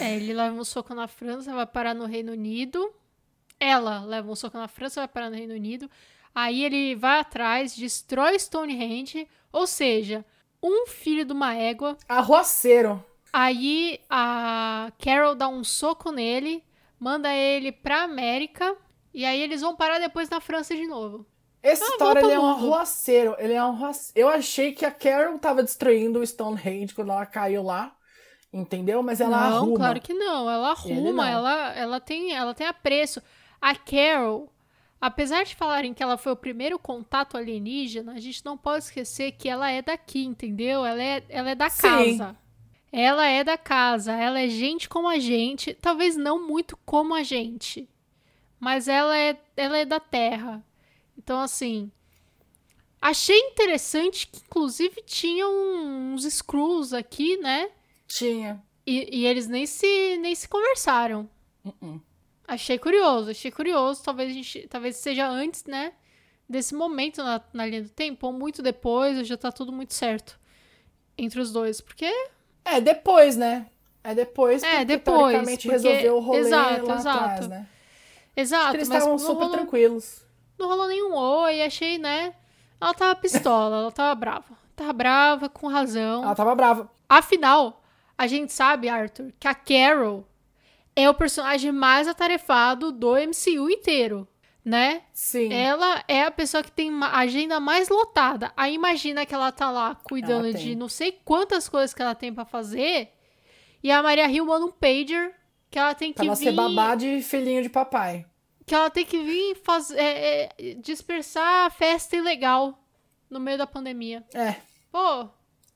É, 0.00 0.16
ele 0.16 0.32
leva 0.32 0.54
um 0.54 0.64
soco 0.64 0.94
na 0.94 1.06
França, 1.06 1.54
vai 1.54 1.66
parar 1.66 1.94
no 1.94 2.06
Reino 2.06 2.32
Unido. 2.32 2.92
Ela 3.60 4.00
leva 4.04 4.30
um 4.30 4.34
soco 4.34 4.56
na 4.56 4.68
França, 4.68 5.00
vai 5.00 5.08
parar 5.08 5.30
no 5.30 5.36
Reino 5.36 5.54
Unido. 5.54 5.90
Aí 6.34 6.64
ele 6.64 6.94
vai 6.94 7.20
atrás, 7.20 7.74
destrói 7.74 8.38
Stonehenge, 8.38 9.26
ou 9.52 9.66
seja, 9.66 10.24
um 10.62 10.86
filho 10.86 11.24
de 11.24 11.32
uma 11.32 11.54
égua. 11.54 11.96
Arroceiro. 12.08 13.04
Aí 13.32 14.00
a 14.08 14.90
Carol 15.02 15.34
dá 15.34 15.48
um 15.48 15.62
soco 15.62 16.10
nele, 16.10 16.62
manda 16.98 17.32
ele 17.32 17.70
pra 17.70 18.02
América, 18.02 18.76
e 19.12 19.24
aí 19.24 19.40
eles 19.40 19.60
vão 19.60 19.76
parar 19.76 19.98
depois 19.98 20.28
na 20.28 20.40
França 20.40 20.74
de 20.74 20.86
novo. 20.86 21.26
Essa 21.66 21.84
ah, 21.84 21.88
história 21.88 22.20
ele 22.20 22.32
é 22.32 22.38
um 22.38 22.46
arroaceiro. 22.46 23.36
Ele 23.38 23.52
é 23.52 23.62
um 23.62 23.68
arroaceiro. 23.68 24.12
Eu 24.14 24.28
achei 24.28 24.72
que 24.72 24.84
a 24.84 24.90
Carol 24.90 25.38
tava 25.38 25.62
destruindo 25.62 26.20
o 26.20 26.26
Stonehenge 26.26 26.94
quando 26.94 27.12
ela 27.12 27.26
caiu 27.26 27.62
lá. 27.62 27.94
Entendeu? 28.52 29.02
Mas 29.02 29.20
ela 29.20 29.36
não, 29.36 29.56
arruma. 29.56 29.66
Não, 29.66 29.76
claro 29.76 30.00
que 30.00 30.14
não. 30.14 30.50
Ela 30.50 30.70
arruma, 30.70 31.28
ela, 31.28 31.74
ela, 31.74 32.00
tem, 32.00 32.32
ela 32.32 32.54
tem 32.54 32.66
apreço. 32.66 33.20
A 33.60 33.74
Carol, 33.74 34.50
Apesar 35.00 35.44
de 35.44 35.54
falarem 35.54 35.92
que 35.92 36.02
ela 36.02 36.16
foi 36.16 36.32
o 36.32 36.36
primeiro 36.36 36.78
contato 36.78 37.36
alienígena, 37.36 38.12
a 38.12 38.18
gente 38.18 38.44
não 38.44 38.56
pode 38.56 38.84
esquecer 38.84 39.32
que 39.32 39.48
ela 39.48 39.70
é 39.70 39.82
daqui, 39.82 40.24
entendeu? 40.24 40.84
Ela 40.86 41.02
é, 41.02 41.22
ela 41.28 41.50
é 41.50 41.54
da 41.54 41.68
Sim. 41.68 41.82
casa. 41.82 42.36
Ela 42.90 43.26
é 43.26 43.44
da 43.44 43.58
casa, 43.58 44.12
ela 44.12 44.40
é 44.40 44.48
gente 44.48 44.88
como 44.88 45.06
a 45.06 45.18
gente, 45.18 45.74
talvez 45.74 46.16
não 46.16 46.46
muito 46.46 46.78
como 46.78 47.14
a 47.14 47.22
gente, 47.22 47.86
mas 48.58 48.88
ela 48.88 49.18
é, 49.18 49.36
ela 49.54 49.76
é 49.76 49.84
da 49.84 50.00
Terra. 50.00 50.64
Então, 51.18 51.40
assim, 51.40 51.90
achei 53.00 53.38
interessante 53.38 54.26
que, 54.26 54.40
inclusive, 54.44 55.02
tinha 55.04 55.48
uns 55.48 56.24
screws 56.24 56.92
aqui, 56.92 57.36
né? 57.38 57.70
Tinha. 58.06 58.62
E, 58.86 59.20
e 59.20 59.26
eles 59.26 59.48
nem 59.48 59.66
se, 59.66 60.16
nem 60.18 60.34
se 60.34 60.48
conversaram. 60.48 61.28
Uh 61.64 61.72
-uh. 61.82 62.00
Achei 62.46 62.78
curioso, 62.78 63.30
achei 63.30 63.50
curioso. 63.50 64.02
Talvez 64.02 64.30
a 64.30 64.32
gente, 64.32 64.68
talvez 64.68 64.96
seja 64.96 65.28
antes, 65.28 65.64
né? 65.64 65.92
Desse 66.48 66.74
momento 66.74 67.22
na, 67.24 67.42
na 67.52 67.66
linha 67.66 67.82
do 67.82 67.88
tempo, 67.88 68.28
ou 68.28 68.32
muito 68.32 68.62
depois, 68.62 69.26
já 69.26 69.36
tá 69.36 69.50
tudo 69.50 69.72
muito 69.72 69.92
certo 69.94 70.38
entre 71.18 71.40
os 71.40 71.52
dois. 71.52 71.80
Porque. 71.80 72.08
É, 72.64 72.80
depois, 72.80 73.36
né? 73.36 73.66
É 74.04 74.14
depois 74.14 74.62
é, 74.62 74.84
depois, 74.84 75.32
teoricamente 75.32 75.68
porque... 75.68 75.88
resolveu 75.88 76.16
o 76.16 76.20
rolê 76.20 76.38
exato, 76.38 76.86
lá 76.86 76.94
exato. 76.94 77.18
atrás, 77.18 77.48
né? 77.48 77.66
Exato. 78.36 78.76
eles 78.76 78.88
estavam 78.88 79.18
super 79.18 79.34
rolou, 79.34 79.50
tranquilos. 79.50 80.24
Não 80.58 80.68
rolou 80.68 80.88
nenhum 80.88 81.14
oi, 81.14 81.62
achei, 81.62 81.98
né? 81.98 82.34
Ela 82.80 82.94
tava 82.94 83.14
pistola, 83.16 83.76
ela 83.76 83.92
tava 83.92 84.14
brava. 84.14 84.56
Tava 84.74 84.92
brava, 84.92 85.48
com 85.48 85.66
razão. 85.66 86.22
Ela 86.22 86.34
tava 86.34 86.54
brava. 86.54 86.90
Afinal, 87.08 87.82
a 88.16 88.26
gente 88.26 88.52
sabe, 88.52 88.88
Arthur, 88.88 89.32
que 89.38 89.48
a 89.48 89.54
Carol 89.54 90.26
é 90.94 91.08
o 91.08 91.14
personagem 91.14 91.72
mais 91.72 92.08
atarefado 92.08 92.90
do 92.90 93.14
MCU 93.14 93.70
inteiro, 93.70 94.26
né? 94.64 95.02
Sim. 95.12 95.52
Ela 95.52 96.02
é 96.08 96.24
a 96.24 96.30
pessoa 96.30 96.62
que 96.62 96.72
tem 96.72 96.90
a 97.02 97.18
agenda 97.18 97.60
mais 97.60 97.88
lotada. 97.88 98.52
Aí 98.56 98.74
imagina 98.74 99.24
que 99.24 99.34
ela 99.34 99.52
tá 99.52 99.70
lá 99.70 99.94
cuidando 99.94 100.52
de 100.54 100.74
não 100.74 100.88
sei 100.88 101.12
quantas 101.24 101.68
coisas 101.68 101.94
que 101.94 102.02
ela 102.02 102.14
tem 102.14 102.32
para 102.32 102.44
fazer. 102.44 103.10
E 103.82 103.90
a 103.90 104.02
Maria 104.02 104.28
Hill 104.28 104.46
manda 104.46 104.66
um 104.66 104.72
pager 104.72 105.34
que 105.70 105.78
ela 105.78 105.94
tem 105.94 106.12
que 106.12 106.16
pra 106.16 106.26
ela 106.26 106.34
vir... 106.34 106.44
ser 106.44 106.52
babá 106.52 106.94
de 106.94 107.22
filhinho 107.22 107.62
de 107.62 107.68
papai. 107.68 108.26
Que 108.66 108.74
ela 108.74 108.90
tem 108.90 109.06
que 109.06 109.22
vir 109.22 109.54
fazer, 109.62 109.98
é, 109.98 110.50
é, 110.58 110.74
dispersar 110.74 111.66
a 111.66 111.70
festa 111.70 112.16
ilegal 112.16 112.76
no 113.30 113.38
meio 113.38 113.56
da 113.56 113.66
pandemia. 113.66 114.24
É. 114.34 114.56
Pô, 114.90 115.28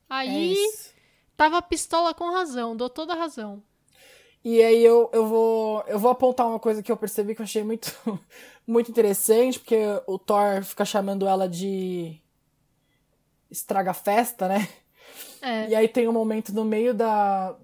aí 0.09 0.55
é 0.55 0.91
tava 1.37 1.63
pistola 1.63 2.13
com 2.13 2.33
razão, 2.33 2.77
dou 2.77 2.91
toda 2.91 3.15
a 3.15 3.17
razão. 3.17 3.63
E 4.45 4.63
aí 4.63 4.85
eu, 4.85 5.09
eu, 5.13 5.27
vou, 5.27 5.85
eu 5.87 5.99
vou 5.99 6.11
apontar 6.11 6.47
uma 6.47 6.59
coisa 6.59 6.83
que 6.83 6.91
eu 6.91 6.97
percebi 6.97 7.35
que 7.35 7.43
eu 7.43 7.45
achei 7.45 7.63
muito, 7.63 7.95
muito 8.67 8.91
interessante, 8.91 9.59
porque 9.59 9.79
o 10.07 10.19
Thor 10.19 10.65
fica 10.65 10.85
chamando 10.85 11.27
ela 11.27 11.49
de 11.49 12.19
estraga 13.51 13.93
festa, 13.93 14.49
né? 14.49 14.69
É. 15.43 15.69
E 15.69 15.75
aí 15.75 15.89
tem 15.89 16.09
um 16.09 16.13
momento 16.13 16.53
no 16.53 16.65
meio 16.65 16.93
da, 16.95 17.57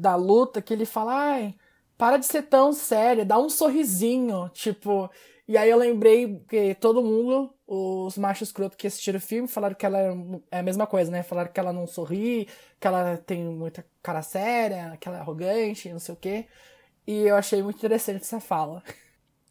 da 0.00 0.16
luta 0.16 0.62
que 0.62 0.72
ele 0.72 0.86
fala, 0.86 1.14
ai, 1.14 1.54
para 1.96 2.16
de 2.16 2.26
ser 2.26 2.42
tão 2.42 2.72
séria, 2.72 3.24
dá 3.24 3.38
um 3.38 3.48
sorrisinho, 3.48 4.48
tipo... 4.50 5.10
E 5.48 5.56
aí 5.56 5.70
eu 5.70 5.78
lembrei 5.78 6.44
que 6.48 6.74
todo 6.74 7.00
mundo, 7.00 7.54
os 7.68 8.18
machos 8.18 8.48
escroto 8.48 8.76
que 8.76 8.88
assistiram 8.88 9.18
o 9.18 9.22
filme, 9.22 9.46
falaram 9.46 9.76
que 9.76 9.86
ela 9.86 9.98
é 10.50 10.58
a 10.58 10.62
mesma 10.62 10.88
coisa, 10.88 11.08
né? 11.08 11.22
Falaram 11.22 11.52
que 11.52 11.60
ela 11.60 11.72
não 11.72 11.86
sorri, 11.86 12.48
que 12.80 12.86
ela 12.86 13.16
tem 13.18 13.44
muita 13.44 13.86
cara 14.02 14.22
séria, 14.22 14.96
que 15.00 15.06
ela 15.06 15.18
é 15.18 15.20
arrogante, 15.20 15.92
não 15.92 16.00
sei 16.00 16.14
o 16.14 16.18
quê. 16.18 16.46
E 17.06 17.20
eu 17.20 17.36
achei 17.36 17.62
muito 17.62 17.76
interessante 17.76 18.22
essa 18.22 18.40
fala. 18.40 18.82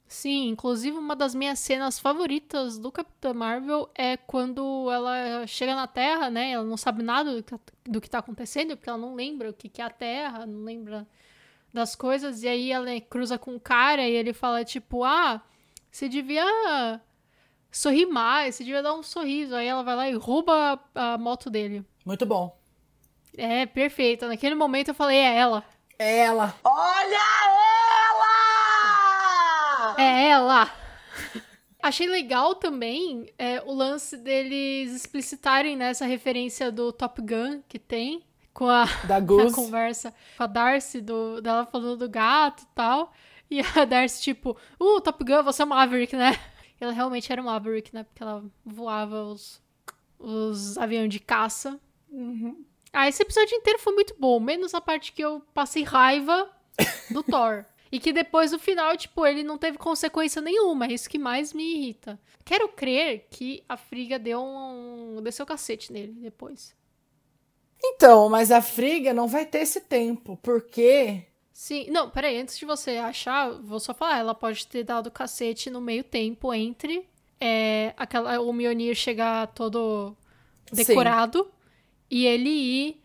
Sim, 0.06 0.50
inclusive 0.50 0.98
uma 0.98 1.16
das 1.16 1.34
minhas 1.34 1.60
cenas 1.60 1.98
favoritas 1.98 2.78
do 2.78 2.92
Capitão 2.92 3.34
Marvel 3.34 3.90
é 3.96 4.18
quando 4.18 4.92
ela 4.92 5.48
chega 5.48 5.76
na 5.76 5.88
Terra, 5.88 6.30
né? 6.30 6.52
Ela 6.52 6.66
não 6.66 6.76
sabe 6.76 7.04
nada 7.04 7.42
do 7.86 8.02
que 8.02 8.10
tá 8.10 8.20
acontecendo, 8.20 8.76
porque 8.76 8.90
ela 8.90 9.00
não 9.00 9.16
lembra 9.16 9.50
o 9.50 9.54
que 9.54 9.82
é 9.82 9.86
a 9.86 9.90
Terra, 9.90 10.46
não 10.46 10.66
lembra 10.66 11.08
das 11.76 11.96
coisas. 11.96 12.42
E 12.42 12.48
aí 12.48 12.72
ela 12.72 12.90
cruza 13.02 13.38
com 13.38 13.52
um 13.52 13.60
cara 13.60 14.08
e 14.08 14.14
ele 14.14 14.34
fala, 14.34 14.66
tipo, 14.66 15.04
ah, 15.04 15.42
você 15.92 16.10
devia 16.10 17.00
sorrir 17.72 18.08
mais, 18.08 18.56
você 18.56 18.64
devia 18.64 18.82
dar 18.82 18.96
um 18.96 19.04
sorriso. 19.04 19.54
Aí 19.56 19.68
ela 19.68 19.84
vai 19.84 19.96
lá 19.96 20.10
e 20.10 20.14
rouba 20.14 20.80
a, 20.96 21.14
a 21.14 21.18
moto 21.18 21.50
dele. 21.50 21.86
Muito 22.04 22.26
bom. 22.26 22.58
É, 23.38 23.66
perfeito. 23.66 24.26
Naquele 24.26 24.56
momento 24.56 24.88
eu 24.90 24.96
falei, 24.96 25.18
é 25.18 25.36
ela. 25.36 25.64
É 26.00 26.18
ela. 26.20 26.56
Olha 26.64 27.26
ela! 28.10 29.96
É 29.98 30.30
ela! 30.30 30.72
Achei 31.82 32.08
legal 32.08 32.56
também 32.56 33.32
é, 33.38 33.62
o 33.62 33.74
lance 33.74 34.18
deles 34.18 34.92
explicitarem 34.96 35.76
nessa 35.76 36.06
né, 36.06 36.10
referência 36.10 36.72
do 36.72 36.92
Top 36.92 37.22
Gun 37.22 37.62
que 37.70 37.78
tem 37.78 38.24
com 38.56 38.68
a, 38.70 38.86
da 39.06 39.18
a 39.18 39.54
conversa 39.54 40.16
com 40.38 40.44
a 40.44 40.48
Darcy, 40.48 41.02
do, 41.02 41.42
dela 41.42 41.66
falando 41.68 41.98
do 41.98 42.10
gato 42.10 42.64
e 42.64 42.68
tal. 42.74 43.14
E 43.52 43.60
a 43.60 43.84
Darcy, 43.86 44.24
tipo, 44.24 44.58
uh, 44.80 45.02
Top 45.02 45.24
Gun, 45.24 45.44
você 45.44 45.62
é 45.62 45.66
Maverick, 45.66 46.16
né? 46.16 46.40
Ela 46.80 46.92
realmente 46.92 47.32
era 47.32 47.44
Maverick, 47.44 47.94
né? 47.94 48.04
Porque 48.04 48.24
ela 48.24 48.44
voava 48.66 49.24
os, 49.26 49.62
os 50.18 50.78
aviões 50.78 51.10
de 51.10 51.20
caça. 51.20 51.80
Uhum. 52.10 52.66
Ah, 52.92 53.08
esse 53.08 53.22
episódio 53.22 53.56
inteiro 53.56 53.78
foi 53.78 53.94
muito 53.94 54.16
bom, 54.18 54.40
menos 54.40 54.74
a 54.74 54.82
parte 54.82 55.12
que 55.12 55.22
eu 55.22 55.42
passei 55.54 55.84
raiva 55.84 56.50
do 57.12 57.22
Thor. 57.22 57.66
E 57.92 58.00
que 58.00 58.12
depois, 58.12 58.52
no 58.52 58.60
final, 58.60 58.96
tipo, 58.98 59.26
ele 59.26 59.44
não 59.44 59.58
teve 59.58 59.78
consequência 59.78 60.42
nenhuma. 60.42 60.86
É 60.86 60.94
isso 60.94 61.10
que 61.10 61.20
mais 61.20 61.54
me 61.54 61.76
irrita. 61.76 62.20
Quero 62.44 62.68
crer 62.70 63.28
que 63.30 63.64
a 63.70 63.78
Friga 63.78 64.18
deu 64.18 64.42
um. 64.42 65.22
desceu 65.22 65.44
o 65.44 65.48
cacete 65.48 65.94
nele 65.94 66.14
depois. 66.14 66.76
Então, 67.84 68.30
mas 68.30 68.52
a 68.52 68.62
Friga 68.62 69.14
não 69.14 69.28
vai 69.28 69.46
ter 69.46 69.60
esse 69.60 69.82
tempo, 69.82 70.38
porque. 70.42 71.24
Sim, 71.54 71.88
não, 71.90 72.10
peraí, 72.10 72.40
antes 72.40 72.58
de 72.58 72.66
você 72.66 72.98
achar, 72.98 73.52
vou 73.52 73.80
só 73.80 73.94
falar, 73.94 74.20
ela 74.20 74.36
pode 74.36 74.68
ter 74.68 74.84
dado 74.84 75.12
cacete 75.12 75.70
no 75.70 75.80
meio 75.80 76.04
tempo 76.04 76.54
entre 76.54 77.08
é, 77.40 77.94
aquela, 77.98 78.40
o 78.40 78.52
Mionir 78.52 78.96
chegar 78.96 79.48
todo 79.48 80.16
decorado 80.72 81.44
sim. 81.44 81.50
e 82.10 82.26
ele 82.26 82.50
ir 82.50 83.02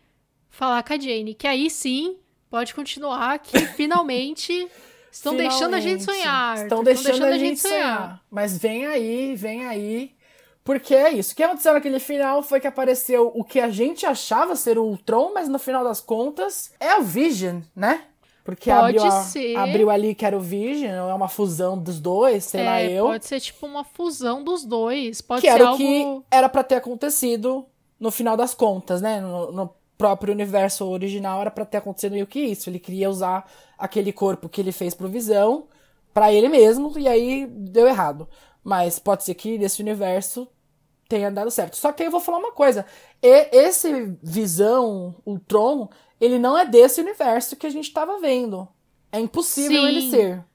falar 0.49 0.83
com 0.83 0.93
a 0.93 0.99
Jane, 0.99 1.33
que 1.33 1.47
aí 1.47 1.69
sim 1.69 2.17
pode 2.49 2.73
continuar, 2.73 3.39
que 3.39 3.57
finalmente 3.75 4.67
estão 5.11 5.33
finalmente, 5.33 5.49
deixando 5.49 5.75
a 5.75 5.79
gente 5.79 6.03
sonhar. 6.03 6.57
Estão 6.57 6.83
deixando, 6.83 7.05
deixando, 7.05 7.33
a, 7.33 7.37
gente 7.37 7.59
sonhar. 7.59 7.97
sonhar. 7.97 8.25
Mas 8.29 8.57
vem 8.57 8.85
aí, 8.85 9.35
vem 9.35 9.65
aí. 9.65 10.15
Porque 10.63 10.93
é 10.93 11.11
isso. 11.11 11.33
O 11.33 11.35
que 11.35 11.43
aconteceu 11.43 11.73
naquele 11.73 11.99
final 11.99 12.43
foi 12.43 12.59
que 12.59 12.67
apareceu 12.67 13.31
o 13.33 13.43
que 13.43 13.59
a 13.59 13.69
gente 13.69 14.05
achava 14.05 14.55
ser 14.55 14.77
o 14.77 14.83
Ultron, 14.83 15.31
mas 15.33 15.49
no 15.49 15.57
final 15.57 15.83
das 15.83 15.99
contas 15.99 16.71
é 16.79 16.95
o 16.97 17.01
Vision, 17.01 17.61
né? 17.75 18.03
Porque 18.43 18.71
pode 18.71 18.97
abriu, 18.97 19.11
ser. 19.23 19.55
abriu 19.55 19.89
ali 19.89 20.15
que 20.15 20.25
era 20.25 20.35
o 20.35 20.39
Vision, 20.39 20.91
é 20.91 21.13
uma 21.13 21.27
fusão 21.27 21.77
dos 21.77 21.99
dois, 21.99 22.43
sei 22.45 22.61
é, 22.61 22.65
lá 22.65 22.83
eu. 22.83 23.05
Pode 23.05 23.25
ser 23.25 23.39
tipo 23.39 23.65
uma 23.65 23.83
fusão 23.83 24.43
dos 24.43 24.63
dois. 24.63 25.21
Pode 25.21 25.41
que 25.41 25.47
ser 25.47 25.53
era 25.53 25.67
algo... 25.67 25.75
o 25.75 25.77
que 25.77 26.25
era 26.29 26.49
para 26.49 26.63
ter 26.63 26.75
acontecido 26.75 27.65
no 27.99 28.09
final 28.09 28.35
das 28.35 28.53
contas, 28.53 29.01
né? 29.01 29.21
No, 29.21 29.51
no 29.51 29.69
próprio 29.97 30.33
universo 30.33 30.87
original 30.87 31.41
era 31.41 31.51
para 31.51 31.65
ter 31.65 31.77
acontecido 31.77 32.13
meio 32.13 32.25
que 32.25 32.39
isso. 32.39 32.69
Ele 32.69 32.79
queria 32.79 33.09
usar 33.09 33.49
aquele 33.77 34.11
corpo 34.11 34.49
que 34.49 34.59
ele 34.59 34.71
fez 34.71 34.95
pro 34.95 35.07
Visão 35.07 35.67
para 36.11 36.33
ele 36.33 36.49
mesmo, 36.49 36.97
e 36.97 37.07
aí 37.07 37.45
deu 37.45 37.87
errado. 37.87 38.27
Mas 38.63 38.99
pode 38.99 39.23
ser 39.23 39.33
que 39.33 39.57
nesse 39.57 39.81
universo 39.81 40.47
tenha 41.09 41.31
dado 41.31 41.51
certo. 41.51 41.75
Só 41.75 41.91
que 41.91 42.03
aí 42.03 42.07
eu 42.07 42.11
vou 42.11 42.21
falar 42.21 42.37
uma 42.37 42.51
coisa. 42.51 42.85
E 43.21 43.49
esse 43.51 44.15
Visão, 44.21 45.15
Ultron, 45.25 45.89
ele 46.19 46.39
não 46.39 46.57
é 46.57 46.65
desse 46.65 47.01
universo 47.01 47.55
que 47.55 47.67
a 47.67 47.69
gente 47.69 47.87
estava 47.87 48.19
vendo. 48.19 48.67
É 49.11 49.19
impossível 49.19 49.81
Sim. 49.81 49.87
ele 49.87 50.09
ser. 50.09 50.45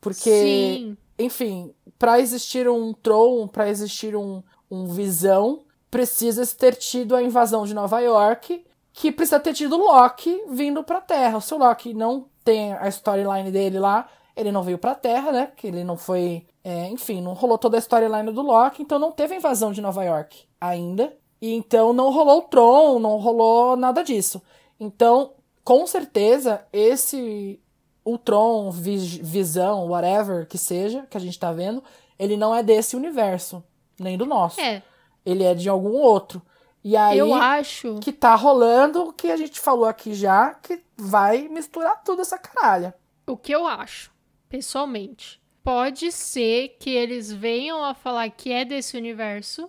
Porque, 0.00 0.30
Sim. 0.30 0.96
enfim, 1.18 1.74
para 1.98 2.20
existir 2.20 2.68
um 2.68 2.92
Tron, 2.92 3.48
para 3.48 3.68
existir 3.68 4.14
um, 4.14 4.42
um 4.70 4.86
Visão, 4.86 5.64
precisa 5.90 6.46
ter 6.46 6.74
tido 6.74 7.16
a 7.16 7.22
invasão 7.22 7.64
de 7.64 7.72
Nova 7.72 8.00
York, 8.00 8.64
que 8.92 9.10
precisa 9.10 9.40
ter 9.40 9.54
tido 9.54 9.76
Loki 9.76 10.42
vindo 10.50 10.84
pra 10.84 11.00
Terra. 11.00 11.40
Se 11.40 11.54
o 11.54 11.58
Loki 11.58 11.94
não 11.94 12.28
tem 12.44 12.74
a 12.74 12.88
storyline 12.88 13.50
dele 13.50 13.78
lá, 13.78 14.08
ele 14.36 14.52
não 14.52 14.62
veio 14.62 14.78
pra 14.78 14.94
Terra, 14.94 15.32
né? 15.32 15.46
Porque 15.46 15.66
ele 15.66 15.84
não 15.84 15.96
foi. 15.96 16.46
É, 16.68 16.88
enfim, 16.88 17.22
não 17.22 17.32
rolou 17.32 17.56
toda 17.56 17.76
a 17.76 17.78
storyline 17.78 18.32
do 18.32 18.42
Loki, 18.42 18.82
então 18.82 18.98
não 18.98 19.12
teve 19.12 19.34
a 19.34 19.36
invasão 19.36 19.70
de 19.70 19.80
Nova 19.80 20.02
York 20.02 20.48
ainda. 20.60 21.16
E 21.40 21.54
então 21.54 21.92
não 21.92 22.10
rolou 22.10 22.38
o 22.38 22.42
Tron, 22.42 22.98
não 22.98 23.18
rolou 23.18 23.76
nada 23.76 24.02
disso. 24.02 24.42
Então, 24.80 25.34
com 25.62 25.86
certeza, 25.86 26.66
esse 26.72 27.60
Ultron, 28.04 28.72
Visão, 28.72 29.86
whatever 29.86 30.44
que 30.48 30.58
seja, 30.58 31.06
que 31.08 31.16
a 31.16 31.20
gente 31.20 31.38
tá 31.38 31.52
vendo, 31.52 31.84
ele 32.18 32.36
não 32.36 32.52
é 32.52 32.64
desse 32.64 32.96
universo, 32.96 33.62
nem 33.96 34.18
do 34.18 34.26
nosso. 34.26 34.60
É. 34.60 34.82
Ele 35.24 35.44
é 35.44 35.54
de 35.54 35.68
algum 35.68 35.92
outro. 35.92 36.42
E 36.82 36.96
aí, 36.96 37.16
eu 37.16 37.32
acho 37.32 38.00
que 38.00 38.12
tá 38.12 38.34
rolando 38.34 39.04
o 39.04 39.12
que 39.12 39.30
a 39.30 39.36
gente 39.36 39.60
falou 39.60 39.84
aqui 39.84 40.14
já, 40.14 40.54
que 40.54 40.82
vai 40.96 41.46
misturar 41.46 42.02
tudo 42.02 42.22
essa 42.22 42.36
caralha. 42.36 42.92
O 43.24 43.36
que 43.36 43.52
eu 43.52 43.68
acho, 43.68 44.10
pessoalmente, 44.48 45.40
pode 45.66 46.12
ser 46.12 46.76
que 46.78 46.90
eles 46.90 47.32
venham 47.32 47.82
a 47.84 47.92
falar 47.92 48.30
que 48.30 48.52
é 48.52 48.64
desse 48.64 48.96
universo 48.96 49.68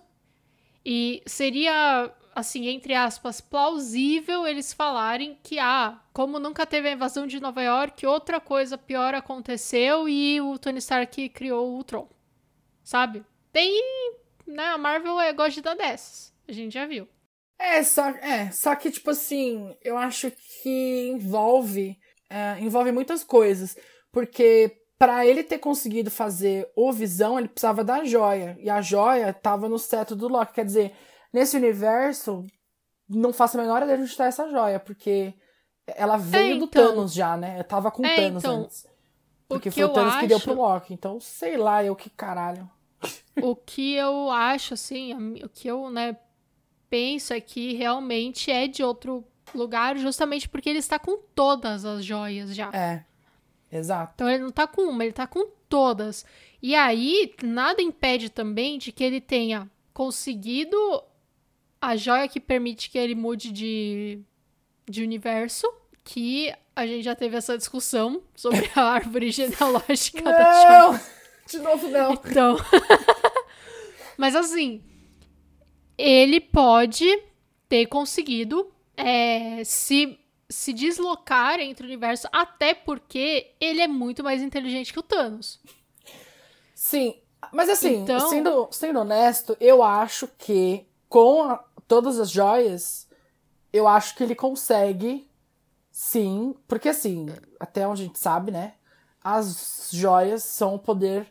e 0.86 1.20
seria 1.26 2.14
assim, 2.32 2.68
entre 2.68 2.94
aspas, 2.94 3.40
plausível 3.40 4.46
eles 4.46 4.72
falarem 4.72 5.36
que, 5.42 5.58
ah, 5.58 6.00
como 6.12 6.38
nunca 6.38 6.64
teve 6.64 6.88
a 6.88 6.92
invasão 6.92 7.26
de 7.26 7.40
Nova 7.40 7.60
York, 7.64 8.06
outra 8.06 8.38
coisa 8.38 8.78
pior 8.78 9.12
aconteceu 9.12 10.08
e 10.08 10.40
o 10.40 10.56
Tony 10.56 10.78
Stark 10.78 11.30
criou 11.30 11.66
o 11.66 11.74
Ultron. 11.74 12.08
Sabe? 12.84 13.24
Tem. 13.52 13.82
Né, 14.46 14.66
a 14.66 14.78
Marvel 14.78 15.18
é, 15.20 15.32
gosta 15.32 15.50
de 15.50 15.62
dar 15.62 15.74
dessas. 15.74 16.32
A 16.46 16.52
gente 16.52 16.74
já 16.74 16.86
viu. 16.86 17.08
É, 17.58 17.82
só, 17.82 18.10
é, 18.10 18.52
só 18.52 18.76
que, 18.76 18.92
tipo 18.92 19.10
assim, 19.10 19.76
eu 19.82 19.98
acho 19.98 20.30
que 20.62 21.08
envolve. 21.12 21.98
É, 22.30 22.56
envolve 22.60 22.92
muitas 22.92 23.24
coisas. 23.24 23.76
Porque 24.12 24.78
para 24.98 25.24
ele 25.24 25.44
ter 25.44 25.58
conseguido 25.58 26.10
fazer 26.10 26.70
o 26.74 26.92
Visão, 26.92 27.38
ele 27.38 27.48
precisava 27.48 27.84
da 27.84 28.04
joia. 28.04 28.58
E 28.60 28.68
a 28.68 28.82
joia 28.82 29.32
tava 29.32 29.68
no 29.68 29.78
cetro 29.78 30.16
do 30.16 30.26
Loki. 30.26 30.54
Quer 30.54 30.64
dizer, 30.64 30.92
nesse 31.32 31.56
universo, 31.56 32.44
não 33.08 33.32
faço 33.32 33.56
a 33.56 33.62
menor 33.62 33.82
ideia 33.82 33.96
de 33.96 34.02
onde 34.02 34.10
está 34.10 34.26
essa 34.26 34.50
joia, 34.50 34.80
porque 34.80 35.32
ela 35.86 36.16
veio 36.16 36.52
é, 36.52 36.56
então, 36.56 36.58
do 36.58 36.66
Thanos 36.66 37.14
já, 37.14 37.36
né? 37.36 37.60
Eu 37.60 37.64
tava 37.64 37.90
com 37.90 38.02
o 38.02 38.06
é, 38.06 38.16
Thanos 38.16 38.44
então, 38.44 38.60
antes. 38.62 38.86
Porque 39.46 39.70
foi 39.70 39.84
o 39.84 39.88
Thanos 39.88 40.12
acho... 40.14 40.20
que 40.20 40.26
deu 40.26 40.40
pro 40.40 40.54
Loki. 40.54 40.92
Então, 40.92 41.20
sei 41.20 41.56
lá, 41.56 41.82
eu 41.84 41.94
que 41.94 42.10
caralho. 42.10 42.68
O 43.40 43.54
que 43.54 43.94
eu 43.94 44.28
acho, 44.30 44.74
assim, 44.74 45.14
o 45.44 45.48
que 45.48 45.68
eu, 45.68 45.88
né, 45.88 46.16
penso 46.90 47.32
é 47.32 47.40
que 47.40 47.74
realmente 47.74 48.50
é 48.50 48.66
de 48.66 48.82
outro 48.82 49.24
lugar, 49.54 49.96
justamente 49.96 50.48
porque 50.48 50.68
ele 50.68 50.80
está 50.80 50.98
com 50.98 51.16
todas 51.34 51.84
as 51.84 52.04
joias 52.04 52.54
já. 52.54 52.70
É. 52.72 53.04
Exato. 53.70 54.12
Então 54.14 54.30
ele 54.30 54.42
não 54.42 54.50
tá 54.50 54.66
com 54.66 54.82
uma, 54.82 55.04
ele 55.04 55.12
tá 55.12 55.26
com 55.26 55.46
todas. 55.68 56.24
E 56.62 56.74
aí, 56.74 57.34
nada 57.42 57.82
impede 57.82 58.30
também 58.30 58.78
de 58.78 58.90
que 58.90 59.04
ele 59.04 59.20
tenha 59.20 59.70
conseguido 59.92 60.76
a 61.80 61.96
joia 61.96 62.28
que 62.28 62.40
permite 62.40 62.90
que 62.90 62.98
ele 62.98 63.14
mude 63.14 63.52
de, 63.52 64.20
de 64.88 65.02
universo, 65.02 65.70
que 66.02 66.52
a 66.74 66.86
gente 66.86 67.04
já 67.04 67.14
teve 67.14 67.36
essa 67.36 67.56
discussão 67.56 68.22
sobre 68.34 68.70
a 68.74 68.82
árvore 68.94 69.30
genealógica 69.30 70.22
não, 70.22 70.32
da 70.32 70.88
joia. 70.92 71.00
De 71.46 71.58
novo, 71.58 71.88
não. 71.88 72.12
Então. 72.12 72.56
Mas 74.16 74.34
assim, 74.34 74.82
ele 75.96 76.40
pode 76.40 77.06
ter 77.68 77.86
conseguido 77.86 78.72
é, 78.96 79.62
se, 79.64 80.18
se 80.50 80.72
deslocar 80.72 81.60
entre 81.60 81.84
o 81.84 81.88
universo, 81.88 82.26
até 82.32 82.74
porque 82.74 83.52
ele 83.60 83.80
é 83.80 83.88
muito 83.88 84.24
mais 84.24 84.40
inteligente 84.40 84.92
que 84.92 84.98
o 84.98 85.02
Thanos. 85.02 85.60
Sim, 86.74 87.16
mas 87.52 87.68
assim, 87.68 88.02
então... 88.02 88.28
sendo, 88.28 88.68
sendo 88.70 89.00
honesto, 89.00 89.56
eu 89.60 89.82
acho 89.82 90.26
que 90.38 90.86
com 91.08 91.42
a, 91.42 91.62
todas 91.86 92.18
as 92.18 92.30
joias, 92.30 93.08
eu 93.72 93.86
acho 93.86 94.14
que 94.14 94.22
ele 94.22 94.34
consegue, 94.34 95.28
sim, 95.90 96.54
porque 96.66 96.88
assim, 96.88 97.26
até 97.60 97.86
onde 97.86 98.02
a 98.02 98.06
gente 98.06 98.18
sabe, 98.18 98.50
né? 98.50 98.74
As 99.22 99.88
joias 99.92 100.42
são 100.44 100.74
o 100.74 100.78
poder 100.78 101.26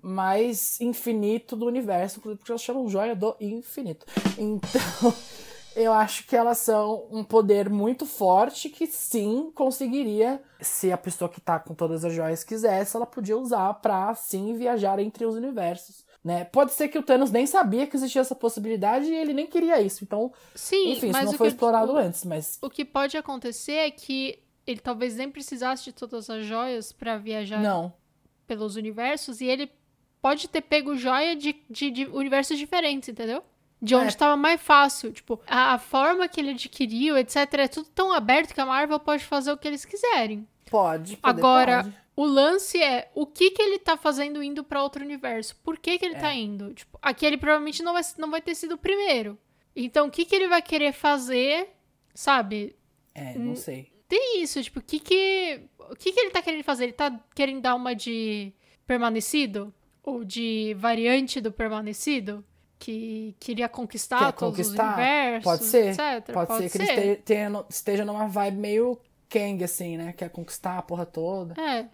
mais 0.00 0.80
infinito 0.80 1.56
do 1.56 1.66
universo, 1.66 2.20
porque 2.20 2.50
elas 2.50 2.62
chamam 2.62 2.88
joia 2.88 3.16
do 3.16 3.36
infinito. 3.40 4.06
Então, 4.36 5.14
eu 5.78 5.92
acho 5.92 6.26
que 6.26 6.34
elas 6.34 6.58
são 6.58 7.06
um 7.10 7.22
poder 7.22 7.70
muito 7.70 8.04
forte 8.04 8.68
que 8.68 8.86
sim 8.86 9.52
conseguiria, 9.54 10.42
se 10.60 10.90
a 10.90 10.98
pessoa 10.98 11.28
que 11.28 11.40
tá 11.40 11.58
com 11.60 11.72
todas 11.72 12.04
as 12.04 12.12
joias 12.12 12.42
quisesse, 12.42 12.96
ela 12.96 13.06
podia 13.06 13.38
usar 13.38 13.72
para 13.74 14.12
sim 14.16 14.54
viajar 14.54 14.98
entre 14.98 15.24
os 15.24 15.36
universos. 15.36 16.04
Né? 16.24 16.44
Pode 16.44 16.72
ser 16.72 16.88
que 16.88 16.98
o 16.98 17.02
Thanos 17.02 17.30
nem 17.30 17.46
sabia 17.46 17.86
que 17.86 17.96
existia 17.96 18.20
essa 18.20 18.34
possibilidade 18.34 19.06
e 19.06 19.14
ele 19.14 19.32
nem 19.32 19.46
queria 19.46 19.80
isso. 19.80 20.02
Então, 20.02 20.32
Sim, 20.52 20.92
enfim, 20.92 21.10
isso 21.10 21.22
não 21.24 21.32
foi 21.32 21.46
explorado 21.46 21.92
o, 21.92 21.96
antes. 21.96 22.24
Mas 22.24 22.58
o 22.60 22.68
que 22.68 22.84
pode 22.84 23.16
acontecer 23.16 23.72
é 23.72 23.90
que 23.90 24.42
ele 24.66 24.80
talvez 24.80 25.14
nem 25.14 25.30
precisasse 25.30 25.84
de 25.84 25.92
todas 25.92 26.28
as 26.28 26.44
joias 26.44 26.90
para 26.90 27.16
viajar 27.18 27.62
não. 27.62 27.92
pelos 28.48 28.74
universos 28.74 29.40
e 29.40 29.46
ele 29.46 29.70
pode 30.20 30.48
ter 30.48 30.60
pego 30.60 30.96
joia 30.96 31.36
de, 31.36 31.54
de, 31.70 31.90
de 31.90 32.06
universos 32.06 32.58
diferentes, 32.58 33.08
entendeu? 33.08 33.44
De 33.80 33.94
onde 33.94 34.08
estava 34.08 34.34
é. 34.34 34.36
mais 34.36 34.60
fácil. 34.60 35.12
Tipo, 35.12 35.40
a, 35.46 35.74
a, 35.74 35.78
forma 35.78 36.26
que 36.26 36.40
ele 36.40 36.50
adquiriu, 36.50 37.16
etc., 37.16 37.36
é 37.54 37.68
tudo 37.68 37.88
tão 37.94 38.12
aberto 38.12 38.52
que 38.52 38.60
a 38.60 38.66
Marvel 38.66 38.98
pode 38.98 39.24
fazer 39.24 39.52
o 39.52 39.56
que 39.56 39.68
eles 39.68 39.84
quiserem. 39.84 40.46
Pode. 40.68 41.18
Agora, 41.22 41.84
pode. 41.84 41.96
O 42.18 42.24
lance 42.24 42.82
é 42.82 43.08
o 43.14 43.24
que 43.24 43.52
que 43.52 43.62
ele 43.62 43.78
tá 43.78 43.96
fazendo 43.96 44.42
indo 44.42 44.64
para 44.64 44.82
outro 44.82 45.04
universo? 45.04 45.54
Por 45.62 45.78
que 45.78 45.96
que 45.96 46.04
ele 46.04 46.16
é. 46.16 46.18
tá 46.18 46.34
indo? 46.34 46.74
Tipo, 46.74 46.98
aqui 47.00 47.24
ele 47.24 47.38
provavelmente 47.38 47.80
não 47.80 47.92
vai, 47.92 48.02
não 48.18 48.28
vai 48.28 48.42
ter 48.42 48.56
sido 48.56 48.74
o 48.74 48.78
primeiro. 48.78 49.38
Então, 49.76 50.08
o 50.08 50.10
que 50.10 50.24
que 50.24 50.34
ele 50.34 50.48
vai 50.48 50.60
querer 50.60 50.92
fazer, 50.92 51.68
sabe? 52.12 52.74
É, 53.14 53.38
não 53.38 53.54
sei. 53.54 53.92
Tem 54.08 54.42
isso, 54.42 54.60
tipo, 54.60 54.80
o 54.80 54.82
que 54.82 54.98
que, 54.98 55.60
o 55.78 55.94
que 55.94 56.10
que 56.10 56.18
ele 56.18 56.30
tá 56.30 56.42
querendo 56.42 56.64
fazer? 56.64 56.84
Ele 56.86 56.92
tá 56.92 57.24
querendo 57.36 57.60
dar 57.60 57.76
uma 57.76 57.94
de 57.94 58.52
permanecido? 58.84 59.72
Ou 60.02 60.24
de 60.24 60.74
variante 60.76 61.40
do 61.40 61.52
permanecido? 61.52 62.44
Que 62.78 63.34
queria 63.40 63.68
conquistar 63.68 64.18
Quer 64.18 64.32
todos 64.32 64.56
conquistar? 64.56 64.84
os 64.84 64.94
universos, 64.94 65.44
Pode 65.44 65.64
ser. 65.64 65.86
etc. 65.88 66.32
Pode, 66.32 66.46
Pode 66.48 66.62
ser, 66.62 66.68
ser 66.70 66.78
que 66.78 67.00
ele 67.00 67.12
esteja, 67.12 67.66
esteja 67.68 68.04
numa 68.04 68.28
vibe 68.28 68.56
meio 68.56 69.00
Kang, 69.28 69.62
assim, 69.64 69.96
né? 69.96 70.12
Quer 70.12 70.30
conquistar 70.30 70.78
a 70.78 70.82
porra 70.82 71.04
toda. 71.04 71.60
É. 71.60 71.86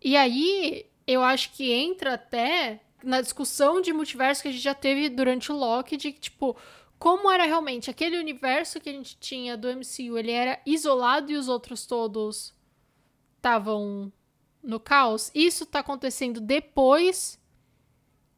E 0.00 0.16
aí, 0.16 0.86
eu 1.06 1.22
acho 1.22 1.52
que 1.52 1.70
entra 1.72 2.14
até 2.14 2.80
na 3.04 3.20
discussão 3.20 3.80
de 3.80 3.92
multiverso 3.92 4.42
que 4.42 4.48
a 4.48 4.52
gente 4.52 4.62
já 4.62 4.74
teve 4.74 5.08
durante 5.08 5.52
o 5.52 5.56
Loki, 5.56 5.96
de 5.96 6.12
tipo, 6.12 6.56
como 6.98 7.30
era 7.30 7.44
realmente 7.44 7.90
aquele 7.90 8.16
universo 8.18 8.80
que 8.80 8.88
a 8.88 8.92
gente 8.92 9.16
tinha 9.18 9.56
do 9.56 9.68
MCU, 9.68 10.16
ele 10.16 10.30
era 10.30 10.60
isolado 10.64 11.30
e 11.30 11.36
os 11.36 11.48
outros 11.48 11.84
todos 11.84 12.54
estavam 13.36 14.12
no 14.62 14.78
caos. 14.78 15.30
Isso 15.34 15.66
tá 15.66 15.80
acontecendo 15.80 16.40
depois 16.40 17.38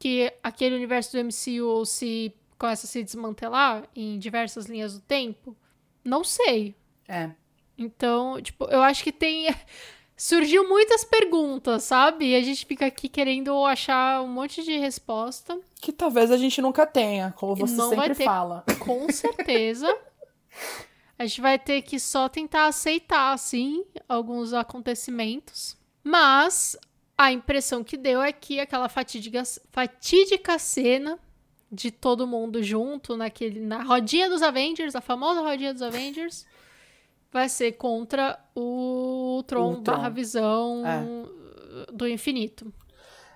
que 0.04 0.30
aquele 0.42 0.76
universo 0.76 1.12
do 1.12 1.24
MCU 1.24 1.86
se 1.86 2.30
começa 2.58 2.86
a 2.86 2.90
se 2.90 3.02
desmantelar 3.02 3.88
em 3.96 4.18
diversas 4.18 4.66
linhas 4.66 4.92
do 4.92 5.00
tempo? 5.00 5.56
Não 6.04 6.22
sei. 6.22 6.74
É. 7.08 7.30
Então, 7.78 8.38
tipo, 8.42 8.66
eu 8.66 8.82
acho 8.82 9.02
que 9.02 9.10
tem 9.10 9.46
surgiu 10.14 10.68
muitas 10.68 11.04
perguntas, 11.04 11.84
sabe? 11.84 12.32
E 12.32 12.36
a 12.36 12.42
gente 12.42 12.66
fica 12.66 12.84
aqui 12.84 13.08
querendo 13.08 13.64
achar 13.64 14.20
um 14.20 14.28
monte 14.28 14.62
de 14.62 14.76
resposta. 14.76 15.58
Que 15.80 15.90
talvez 15.90 16.30
a 16.30 16.36
gente 16.36 16.60
nunca 16.60 16.86
tenha, 16.86 17.32
como 17.32 17.56
você 17.56 17.74
Não 17.74 17.88
sempre 17.88 18.08
vai 18.08 18.14
ter, 18.14 18.24
fala. 18.24 18.62
Com 18.78 19.10
certeza. 19.10 19.88
a 21.18 21.24
gente 21.24 21.40
vai 21.40 21.58
ter 21.58 21.80
que 21.80 21.98
só 21.98 22.28
tentar 22.28 22.66
aceitar, 22.66 23.32
assim, 23.32 23.82
alguns 24.06 24.52
acontecimentos. 24.52 25.78
Mas 26.02 26.76
a 27.16 27.32
impressão 27.32 27.84
que 27.84 27.96
deu 27.96 28.22
é 28.22 28.32
que 28.32 28.58
aquela 28.60 28.88
fatídica, 28.88 29.42
fatídica 29.70 30.58
cena 30.58 31.18
de 31.70 31.90
todo 31.90 32.26
mundo 32.26 32.62
junto 32.62 33.16
naquele, 33.16 33.60
na 33.60 33.82
rodinha 33.82 34.28
dos 34.28 34.42
Avengers, 34.42 34.94
a 34.94 35.00
famosa 35.00 35.40
rodinha 35.40 35.72
dos 35.72 35.82
Avengers 35.82 36.46
vai 37.32 37.48
ser 37.48 37.72
contra 37.72 38.38
o 38.54 39.42
Tron, 39.46 39.72
O 39.72 39.82
Tron. 39.82 39.96
barra 39.96 40.08
visão 40.08 40.82
É. 40.86 41.92
do 41.92 42.06
infinito. 42.08 42.72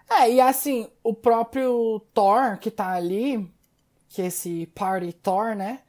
É, 0.08 0.30
e 0.32 0.40
assim, 0.40 0.88
o 1.02 1.12
próprio 1.12 2.00
Thor 2.14 2.58
que 2.58 2.70
tá 2.70 2.92
ali, 2.92 3.48
que 4.08 4.22
é 4.22 4.26
esse 4.26 4.66
Party 4.74 5.12
Thor, 5.12 5.54
né? 5.54 5.80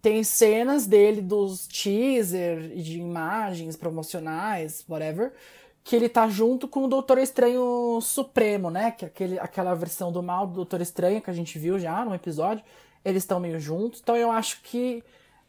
Tem 0.00 0.24
cenas 0.24 0.84
dele 0.86 1.20
dos 1.20 1.66
teaser 1.68 2.72
e 2.74 2.82
de 2.82 2.98
imagens 2.98 3.76
promocionais, 3.76 4.84
whatever, 4.88 5.32
que 5.84 5.96
ele 5.96 6.08
tá 6.08 6.28
junto 6.28 6.68
com 6.68 6.84
o 6.84 6.88
Doutor 6.88 7.18
Estranho 7.18 8.00
Supremo, 8.00 8.70
né? 8.70 8.92
Que 8.92 9.04
é 9.04 9.08
aquele, 9.08 9.38
aquela 9.38 9.74
versão 9.74 10.12
do 10.12 10.22
mal 10.22 10.46
do 10.46 10.54
Doutor 10.54 10.80
Estranho 10.80 11.20
que 11.20 11.30
a 11.30 11.34
gente 11.34 11.58
viu 11.58 11.78
já 11.78 12.04
no 12.04 12.14
episódio. 12.14 12.64
Eles 13.04 13.24
estão 13.24 13.40
meio 13.40 13.58
juntos. 13.58 14.00
Então 14.00 14.16
eu 14.16 14.30
acho 14.30 14.62
que 14.62 15.02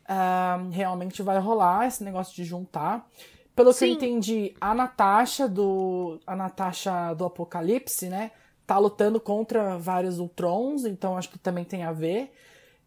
ah, 0.07 0.59
realmente 0.71 1.21
vai 1.21 1.37
rolar 1.39 1.87
esse 1.87 2.03
negócio 2.03 2.35
de 2.35 2.43
juntar. 2.43 3.07
Pelo 3.55 3.69
que 3.69 3.83
eu 3.83 3.87
Sim. 3.89 3.93
entendi, 3.93 4.55
a 4.59 4.73
Natasha 4.73 5.47
do. 5.47 6.19
A 6.25 6.35
Natasha 6.35 7.13
do 7.13 7.25
Apocalipse, 7.25 8.09
né? 8.09 8.31
Tá 8.65 8.79
lutando 8.79 9.19
contra 9.19 9.77
vários 9.77 10.17
Ultrons, 10.17 10.85
então 10.85 11.17
acho 11.17 11.29
que 11.29 11.37
também 11.37 11.63
tem 11.63 11.83
a 11.83 11.91
ver. 11.91 12.33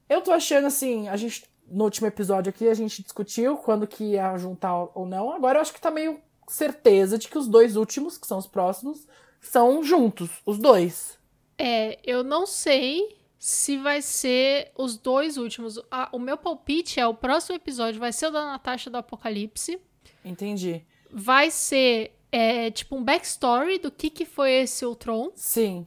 Eu 0.09 0.21
tô 0.23 0.33
achando 0.33 0.67
assim, 0.67 1.09
a 1.09 1.17
gente. 1.17 1.45
No 1.69 1.85
último 1.85 2.07
episódio 2.07 2.51
aqui, 2.51 2.69
a 2.69 2.75
gente 2.75 3.03
discutiu 3.03 3.57
quando 3.57 3.87
que 3.87 4.13
ia 4.13 4.37
juntar 4.39 4.89
ou 4.95 5.05
não. 5.05 5.33
Agora 5.33 5.59
eu 5.59 5.63
acho 5.63 5.73
que 5.73 5.81
tá 5.81 5.91
meio 5.91 6.21
certeza 6.53 7.19
de 7.19 7.29
que 7.29 7.39
os 7.39 7.49
dois 7.49 7.77
últimos, 7.77 8.19
que 8.19 8.27
são 8.27 8.39
os 8.39 8.47
próximos, 8.47 9.07
são 9.41 9.83
juntos, 9.83 10.31
os 10.45 10.59
dois. 10.59 11.19
É, 11.59 11.99
eu 12.05 12.23
não 12.23 12.47
sei 12.47 13.17
se 13.39 13.77
vai 13.79 14.03
ser 14.03 14.73
os 14.77 14.97
dois 14.97 15.37
últimos. 15.37 15.81
Ah, 15.91 16.09
o 16.13 16.19
meu 16.19 16.37
palpite 16.37 16.99
é 16.99 17.07
o 17.07 17.15
próximo 17.15 17.57
episódio 17.57 18.01
vai 18.01 18.13
ser 18.13 18.27
o 18.27 18.31
da 18.31 18.45
Natasha 18.45 18.91
do 18.91 18.97
Apocalipse. 18.97 19.79
Entendi. 20.25 20.85
Vai 21.11 21.51
ser 21.51 22.19
é, 22.33 22.71
tipo 22.71 22.97
um 22.97 23.05
backstory 23.05 23.79
do 23.79 23.91
que, 23.91 24.11
que 24.11 24.25
foi 24.25 24.53
esse 24.53 24.85
Ultron. 24.85 25.31
Sim, 25.35 25.87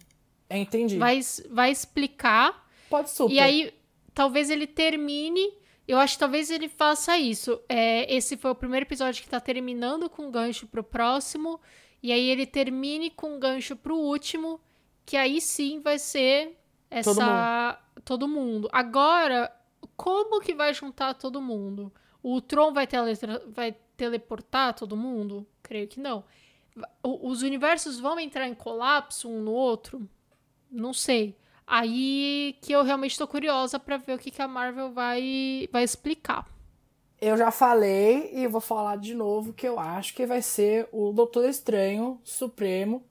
entendi. 0.49 0.97
Vai, 0.97 1.19
vai 1.49 1.71
explicar. 1.71 2.67
Pode 2.89 3.09
super. 3.09 3.33
E 3.33 3.39
aí, 3.39 3.73
talvez 4.13 4.49
ele 4.49 4.65
termine. 4.65 5.58
Eu 5.89 5.97
acho 5.99 6.13
que 6.13 6.19
talvez 6.19 6.49
ele 6.51 6.69
faça 6.69 7.17
isso. 7.17 7.59
É, 7.67 8.13
esse 8.13 8.37
foi 8.37 8.51
o 8.51 8.55
primeiro 8.55 8.85
episódio 8.85 9.23
que 9.23 9.29
tá 9.29 9.39
terminando 9.39 10.09
com 10.09 10.29
gancho 10.29 10.67
pro 10.67 10.83
próximo. 10.83 11.59
E 12.03 12.11
aí 12.11 12.29
ele 12.29 12.45
termine 12.45 13.09
com 13.09 13.39
gancho 13.39 13.75
pro 13.75 13.95
último. 13.97 14.59
Que 15.05 15.17
aí 15.17 15.41
sim 15.41 15.79
vai 15.81 15.97
ser 15.97 16.57
essa. 16.91 17.11
Todo 18.05 18.27
mundo. 18.27 18.69
Agora, 18.71 19.51
como 19.97 20.39
que 20.39 20.53
vai 20.53 20.73
juntar 20.73 21.13
todo 21.15 21.41
mundo? 21.41 21.91
O 22.21 22.39
Tron 22.39 22.71
vai, 22.73 22.85
teletra- 22.85 23.43
vai 23.47 23.75
teleportar 23.97 24.73
todo 24.75 24.95
mundo? 24.95 25.45
Creio 25.63 25.87
que 25.87 25.99
não. 25.99 26.23
O- 27.03 27.29
Os 27.29 27.41
universos 27.41 27.99
vão 27.99 28.19
entrar 28.19 28.47
em 28.47 28.53
colapso 28.53 29.27
um 29.29 29.41
no 29.41 29.51
outro? 29.51 30.07
Não 30.71 30.93
sei. 30.93 31.35
Aí 31.71 32.57
que 32.61 32.73
eu 32.73 32.83
realmente 32.83 33.15
tô 33.15 33.27
curiosa 33.27 33.79
pra 33.79 33.97
ver 33.97 34.15
o 34.15 34.17
que, 34.17 34.31
que 34.31 34.41
a 34.41 34.47
Marvel 34.47 34.91
vai, 34.91 35.69
vai 35.71 35.83
explicar. 35.83 36.47
Eu 37.21 37.37
já 37.37 37.51
falei 37.51 38.31
e 38.33 38.47
vou 38.47 38.59
falar 38.59 38.97
de 38.97 39.13
novo 39.13 39.53
que 39.53 39.67
eu 39.67 39.77
acho 39.79 40.15
que 40.15 40.25
vai 40.25 40.41
ser 40.41 40.89
o 40.91 41.11
Doutor 41.11 41.47
Estranho 41.47 42.19
Supremo 42.23 43.05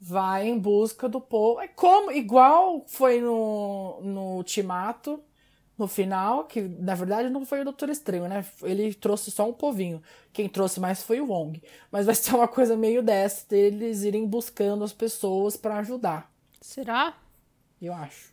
vai 0.00 0.46
em 0.46 0.58
busca 0.58 1.08
do 1.08 1.20
povo. 1.20 1.60
É 1.60 1.66
como 1.66 2.12
igual 2.12 2.84
foi 2.86 3.20
no 3.20 4.00
no 4.02 4.36
Ultimato 4.36 5.20
no 5.76 5.88
final, 5.88 6.44
que 6.44 6.60
na 6.62 6.94
verdade 6.94 7.28
não 7.28 7.44
foi 7.44 7.62
o 7.62 7.64
Doutor 7.64 7.88
Estranho, 7.90 8.28
né? 8.28 8.44
Ele 8.62 8.94
trouxe 8.94 9.30
só 9.32 9.48
um 9.48 9.52
povinho. 9.52 10.00
Quem 10.32 10.48
trouxe 10.48 10.78
mais 10.78 11.02
foi 11.02 11.20
o 11.20 11.26
Wong. 11.26 11.60
Mas 11.90 12.06
vai 12.06 12.14
ser 12.14 12.34
uma 12.36 12.46
coisa 12.46 12.76
meio 12.76 13.02
dessa 13.02 13.48
deles 13.48 14.04
irem 14.04 14.26
buscando 14.26 14.84
as 14.84 14.92
pessoas 14.92 15.56
pra 15.56 15.78
ajudar, 15.78 16.30
Será? 16.60 17.14
Eu 17.80 17.92
acho. 17.94 18.32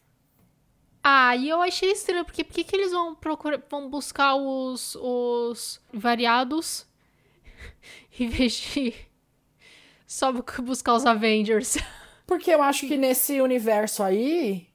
Ah, 1.03 1.35
e 1.35 1.49
eu 1.49 1.61
achei 1.61 1.91
estranho, 1.91 2.23
porque 2.23 2.43
por 2.43 2.53
que 2.53 2.75
eles 2.75 2.91
vão 2.91 3.15
procurar, 3.15 3.59
vão 3.69 3.89
buscar 3.89 4.35
os, 4.35 4.95
os 4.95 5.81
variados 5.91 6.85
em 8.19 8.27
vez 8.29 8.53
de 8.53 8.93
só 10.05 10.31
bu- 10.31 10.43
buscar 10.63 10.93
os 10.93 11.05
Avengers? 11.05 11.77
Porque 12.27 12.49
eu 12.51 12.61
acho 12.61 12.87
que 12.87 12.95
nesse 12.95 13.41
universo 13.41 14.01
aí 14.03 14.69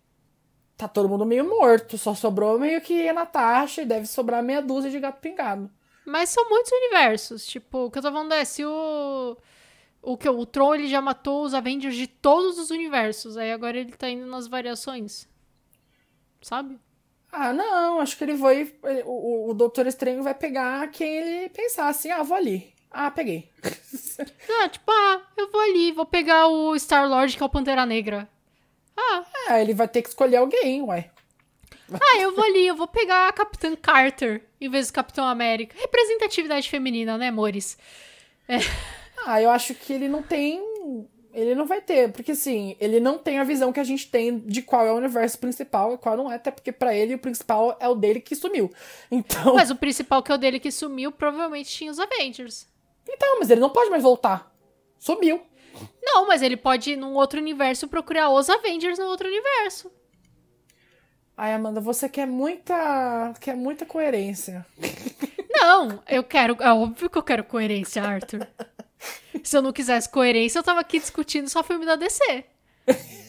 tá 0.77 0.87
todo 0.87 1.09
mundo 1.09 1.25
meio 1.25 1.49
morto. 1.49 1.97
Só 1.97 2.15
sobrou 2.15 2.59
meio 2.59 2.83
que 2.83 3.09
a 3.09 3.15
Natasha 3.15 3.81
e 3.83 3.87
deve 3.87 4.07
sobrar 4.07 4.43
meia 4.43 4.61
dúzia 4.61 4.91
de 4.91 5.01
gato 5.01 5.21
pingado. 5.21 5.71
Mas 6.05 6.29
são 6.29 6.47
muitos 6.51 6.71
universos. 6.73 7.47
Tipo, 7.47 7.87
o 7.87 7.91
que 7.91 7.97
eu 7.99 8.03
tô 8.03 8.13
falando 8.13 8.33
é 8.35 8.45
se 8.45 8.63
o. 8.65 9.37
O 10.07 10.17
que? 10.17 10.29
O 10.29 10.47
Tron 10.47 10.75
ele 10.77 10.87
já 10.89 11.01
matou 11.01 11.43
os 11.45 11.53
Avengers 11.53 11.97
de 11.97 12.07
todos 12.07 12.59
os 12.59 12.71
universos. 12.71 13.37
Aí 13.37 13.51
agora 13.53 13.77
ele 13.79 13.93
tá 13.93 14.09
indo 14.09 14.25
nas 14.27 14.47
variações. 14.47 15.29
Sabe? 16.41 16.79
Ah, 17.33 17.53
não, 17.53 17.99
acho 18.01 18.17
que 18.17 18.23
ele 18.25 18.35
vai. 18.35 18.73
O, 19.05 19.51
o 19.51 19.55
Doutor 19.55 19.87
Estranho 19.87 20.23
vai 20.23 20.33
pegar 20.35 20.89
quem 20.93 21.09
ele 21.17 21.49
pensar 21.49 21.89
assim, 21.89 22.11
ah, 22.11 22.23
vou 22.23 22.37
ali. 22.37 22.73
Ah, 22.91 23.11
peguei. 23.11 23.51
Ah, 24.49 24.69
tipo, 24.69 24.91
ah, 24.91 25.21
eu 25.37 25.51
vou 25.51 25.61
ali, 25.61 25.93
vou 25.93 26.07
pegar 26.07 26.47
o 26.47 26.75
Star-Lord, 26.77 27.37
que 27.37 27.43
é 27.43 27.47
o 27.47 27.51
Pantera 27.51 27.85
Negra. 27.85 28.27
Ah, 28.97 29.25
Ah, 29.49 29.61
ele 29.61 29.75
vai 29.75 29.87
ter 29.87 30.01
que 30.01 30.09
escolher 30.09 30.37
alguém, 30.37 30.81
ué. 30.83 31.11
ah, 31.93 32.19
eu 32.19 32.35
vou 32.35 32.43
ali, 32.43 32.67
eu 32.67 32.75
vou 32.75 32.87
pegar 32.89 33.29
a 33.29 33.33
Capitã 33.33 33.77
Carter 33.77 34.43
em 34.59 34.71
vez 34.71 34.87
do 34.87 34.95
Capitão 34.95 35.29
América. 35.29 35.77
Representatividade 35.79 36.71
feminina, 36.71 37.19
né, 37.19 37.29
amores? 37.29 37.77
Ah, 39.27 39.43
eu 39.43 39.51
acho 39.51 39.75
que 39.75 39.93
ele 39.93 40.07
não 40.07 40.23
tem. 40.23 40.63
Ele 41.35 41.55
não 41.55 41.67
vai 41.67 41.83
ter, 41.83 42.13
porque 42.13 42.33
assim, 42.33 42.77
ele 42.81 42.99
não 42.99 43.19
tem 43.19 43.39
a 43.39 43.45
visão 43.45 43.71
que 43.71 43.81
a 43.81 43.85
gente 43.85 44.09
tem 44.11 44.39
de 44.39 44.63
qual 44.63 44.87
é 44.87 44.93
o 44.93 44.97
universo 44.97 45.39
principal 45.39 45.93
e 45.93 45.99
qual 45.99 46.17
não 46.17 46.33
é, 46.33 46.37
até 46.37 46.51
porque 46.51 46.73
pra 46.73 46.95
ele 46.95 47.17
o 47.17 47.19
principal 47.19 47.77
é 47.79 47.87
o 47.87 47.95
dele 47.95 48.21
que 48.21 48.35
sumiu. 48.35 48.73
Então. 49.11 49.55
Mas 49.55 49.71
o 49.71 49.77
principal 49.77 50.23
que 50.23 50.33
é 50.33 50.35
o 50.35 50.39
dele 50.39 50.59
que 50.59 50.71
sumiu 50.71 51.13
provavelmente 51.13 51.69
tinha 51.69 51.91
os 51.91 51.99
Avengers. 51.99 52.67
Então, 53.07 53.39
mas 53.39 53.51
ele 53.51 53.61
não 53.61 53.69
pode 53.69 53.91
mais 53.91 54.03
voltar. 54.03 54.51
Sumiu. 54.99 55.43
Não, 56.03 56.27
mas 56.27 56.41
ele 56.41 56.57
pode 56.57 56.93
ir 56.93 56.97
num 56.97 57.15
outro 57.15 57.39
universo 57.39 57.89
procurar 57.89 58.31
os 58.31 58.49
Avengers 58.49 58.99
no 58.99 59.07
outro 59.07 59.29
universo. 59.29 59.91
Ai, 61.37 61.53
Amanda, 61.53 61.83
você 61.83 62.09
quer 62.09 62.27
muita. 62.27 63.35
quer 63.41 63.55
muita 63.57 63.85
coerência. 63.85 64.65
Não, 65.51 66.03
eu 66.09 66.25
quero. 66.25 66.57
É 66.61 66.73
óbvio 66.73 67.11
que 67.11 67.19
eu 67.19 67.23
quero 67.23 67.45
coerência, 67.45 68.03
Arthur. 68.03 68.47
Se 69.43 69.57
eu 69.57 69.63
não 69.63 69.73
quisesse 69.73 70.09
coerência, 70.09 70.59
eu 70.59 70.63
tava 70.63 70.81
aqui 70.81 70.99
discutindo 70.99 71.49
só 71.49 71.63
filme 71.63 71.87
da 71.87 71.97
DC. 71.97 72.45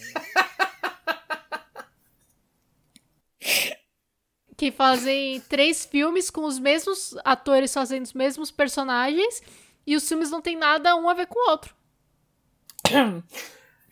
que 4.57 4.71
fazem 4.71 5.39
três 5.41 5.85
filmes 5.85 6.31
com 6.31 6.43
os 6.43 6.57
mesmos 6.57 7.15
atores 7.23 7.71
fazendo 7.71 8.03
os 8.03 8.13
mesmos 8.13 8.49
personagens 8.49 9.41
e 9.85 9.95
os 9.95 10.07
filmes 10.07 10.31
não 10.31 10.41
tem 10.41 10.57
nada 10.57 10.95
um 10.95 11.07
a 11.07 11.13
ver 11.13 11.27
com 11.27 11.39
o 11.39 11.51
outro. 11.51 11.75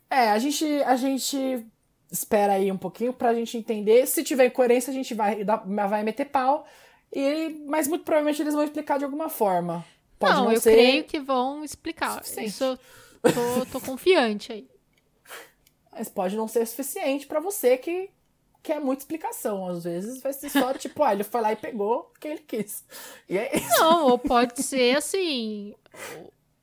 É, 0.09 0.31
a 0.31 0.39
gente, 0.39 0.65
a 0.83 0.95
gente 0.95 1.65
espera 2.11 2.53
aí 2.53 2.71
um 2.71 2.77
pouquinho 2.77 3.11
pra 3.11 3.33
gente 3.33 3.57
entender. 3.57 4.05
Se 4.07 4.23
tiver 4.23 4.49
coerência, 4.49 4.91
a 4.91 4.93
gente 4.93 5.13
vai, 5.13 5.43
vai 5.43 6.03
meter 6.03 6.25
pau. 6.25 6.65
E, 7.11 7.63
mas 7.67 7.87
muito 7.87 8.05
provavelmente 8.05 8.41
eles 8.41 8.53
vão 8.53 8.63
explicar 8.63 8.97
de 8.97 9.03
alguma 9.03 9.29
forma. 9.29 9.85
Pode 10.17 10.33
não, 10.33 10.45
não, 10.45 10.51
eu 10.51 10.61
ser. 10.61 10.71
creio 10.71 11.03
que 11.03 11.19
vão 11.19 11.63
explicar. 11.63 12.23
suficiente. 12.23 12.49
Isso 12.49 12.63
eu 12.63 12.77
tô, 13.33 13.65
tô 13.71 13.81
confiante 13.81 14.51
aí. 14.51 14.69
Mas 15.91 16.09
pode 16.09 16.35
não 16.35 16.47
ser 16.47 16.65
suficiente 16.65 17.25
pra 17.25 17.39
você 17.39 17.77
que 17.77 18.09
quer 18.61 18.81
muita 18.81 19.03
explicação. 19.03 19.67
Às 19.67 19.83
vezes 19.83 20.21
vai 20.21 20.33
ser 20.33 20.49
só 20.49 20.73
tipo, 20.75 21.03
ah, 21.03 21.13
ele 21.13 21.23
foi 21.23 21.41
lá 21.41 21.51
e 21.51 21.55
pegou 21.55 22.11
o 22.15 22.19
que 22.19 22.27
ele 22.27 22.41
quis. 22.41 22.83
E 23.29 23.37
é 23.37 23.55
isso. 23.55 23.79
Não, 23.79 24.07
ou 24.07 24.17
pode 24.17 24.61
ser 24.61 24.97
assim. 24.97 25.73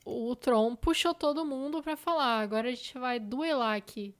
O, 0.05 0.31
o 0.31 0.37
Tron 0.37 0.75
puxou 0.77 1.15
todo 1.15 1.45
mundo 1.45 1.83
pra 1.83 1.97
falar. 1.97 2.41
Agora 2.41 2.69
a 2.69 2.73
gente 2.73 2.99
vai 2.99 3.19
duelar 3.19 3.77
aqui. 3.77 4.15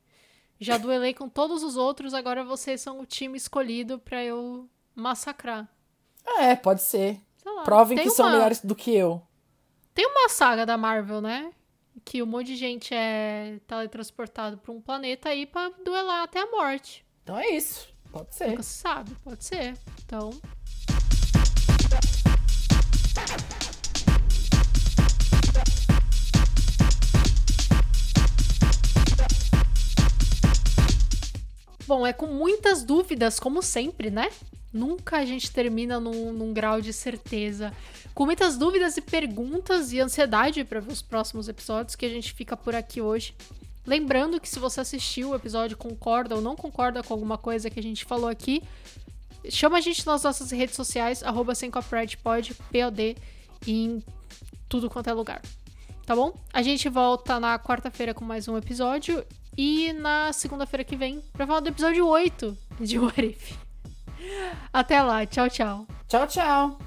Já 0.59 0.79
duelei 0.79 1.13
com 1.13 1.29
todos 1.29 1.65
os 1.65 1.77
outros, 1.77 2.15
agora 2.15 2.45
vocês 2.45 2.81
são 2.81 3.01
o 3.01 3.07
time 3.07 3.37
escolhido 3.37 3.99
pra 3.99 4.23
eu 4.25 4.69
massacrar. 4.95 5.69
É, 6.39 6.55
pode 6.55 6.83
ser. 6.83 7.21
Lá, 7.45 7.63
Provem 7.65 7.99
que 7.99 8.05
uma... 8.05 8.15
são 8.15 8.31
melhores 8.31 8.61
do 8.61 8.75
que 8.75 8.95
eu. 8.95 9.23
Tem 9.95 10.07
uma 10.07 10.29
saga 10.29 10.65
da 10.65 10.77
Marvel, 10.77 11.21
né? 11.21 11.53
Que 12.05 12.23
um 12.23 12.27
monte 12.27 12.47
de 12.49 12.57
gente 12.57 12.95
é 12.95 13.59
teletransportado 13.67 14.57
pra 14.59 14.73
um 14.73 14.81
planeta 14.81 15.29
aí 15.29 15.45
pra 15.45 15.71
duelar 15.85 16.23
até 16.23 16.41
a 16.41 16.47
morte. 16.47 17.05
Então 17.23 17.39
é 17.39 17.49
isso. 17.51 17.93
Pode 18.11 18.35
ser. 18.35 18.49
Nunca 18.49 18.63
se 18.63 18.75
sabe, 18.75 19.11
pode 19.25 19.45
ser. 19.45 19.77
Então. 20.05 20.31
Bom, 31.87 32.07
é 32.07 32.13
com 32.13 32.27
muitas 32.27 32.85
dúvidas, 32.85 33.39
como 33.39 33.61
sempre, 33.61 34.11
né? 34.11 34.31
Nunca 34.73 35.19
a 35.19 35.25
gente 35.25 35.51
termina 35.51 36.01
num, 36.01 36.33
num 36.33 36.53
grau 36.53 36.81
de 36.81 36.93
certeza. 36.93 37.73
Com 38.15 38.25
muitas 38.25 38.57
dúvidas 38.57 38.97
e 38.97 39.03
perguntas 39.03 39.93
e 39.93 40.01
ansiedade 40.01 40.65
para 40.65 40.81
os 40.81 41.03
próximos 41.03 41.49
episódios 41.49 41.95
que 41.95 42.07
a 42.07 42.09
gente 42.09 42.33
fica 42.33 42.57
por 42.57 42.75
aqui 42.75 43.01
hoje. 43.01 43.35
Lembrando 43.85 44.41
que 44.41 44.49
se 44.49 44.59
você 44.59 44.81
assistiu 44.81 45.31
o 45.31 45.35
episódio, 45.35 45.77
concorda 45.77 46.37
ou 46.37 46.41
não 46.41 46.55
concorda 46.55 47.03
com 47.03 47.13
alguma 47.13 47.37
coisa 47.37 47.69
que 47.69 47.81
a 47.81 47.83
gente 47.83 48.05
falou 48.05 48.29
aqui, 48.29 48.63
chama 49.51 49.79
a 49.79 49.81
gente 49.81 50.07
nas 50.07 50.23
nossas 50.23 50.51
redes 50.51 50.77
sociais, 50.77 51.23
arroba 51.23 51.53
pod, 51.83 52.55
POD, 52.55 53.17
em 53.67 54.03
tudo 54.69 54.89
quanto 54.89 55.11
é 55.11 55.13
lugar. 55.13 55.43
Tá 56.07 56.17
bom? 56.17 56.33
A 56.53 56.63
gente 56.63 56.89
volta 56.89 57.39
na 57.39 57.59
quarta-feira 57.59 58.15
com 58.15 58.25
mais 58.25 58.49
um 58.49 58.57
episódio 58.57 59.25
e 59.57 59.93
na 59.93 60.33
segunda-feira 60.33 60.85
que 60.85 60.97
vem 60.97 61.21
pra 61.33 61.47
falar 61.47 61.61
do 61.61 61.69
episódio 61.69 62.07
8 62.07 62.57
de 62.81 62.99
What 62.99 63.25
If. 63.25 63.72
Até 64.73 65.01
lá. 65.03 65.27
Tchau, 65.27 65.49
tchau. 65.49 65.87
Tchau, 66.09 66.27
tchau. 66.27 66.79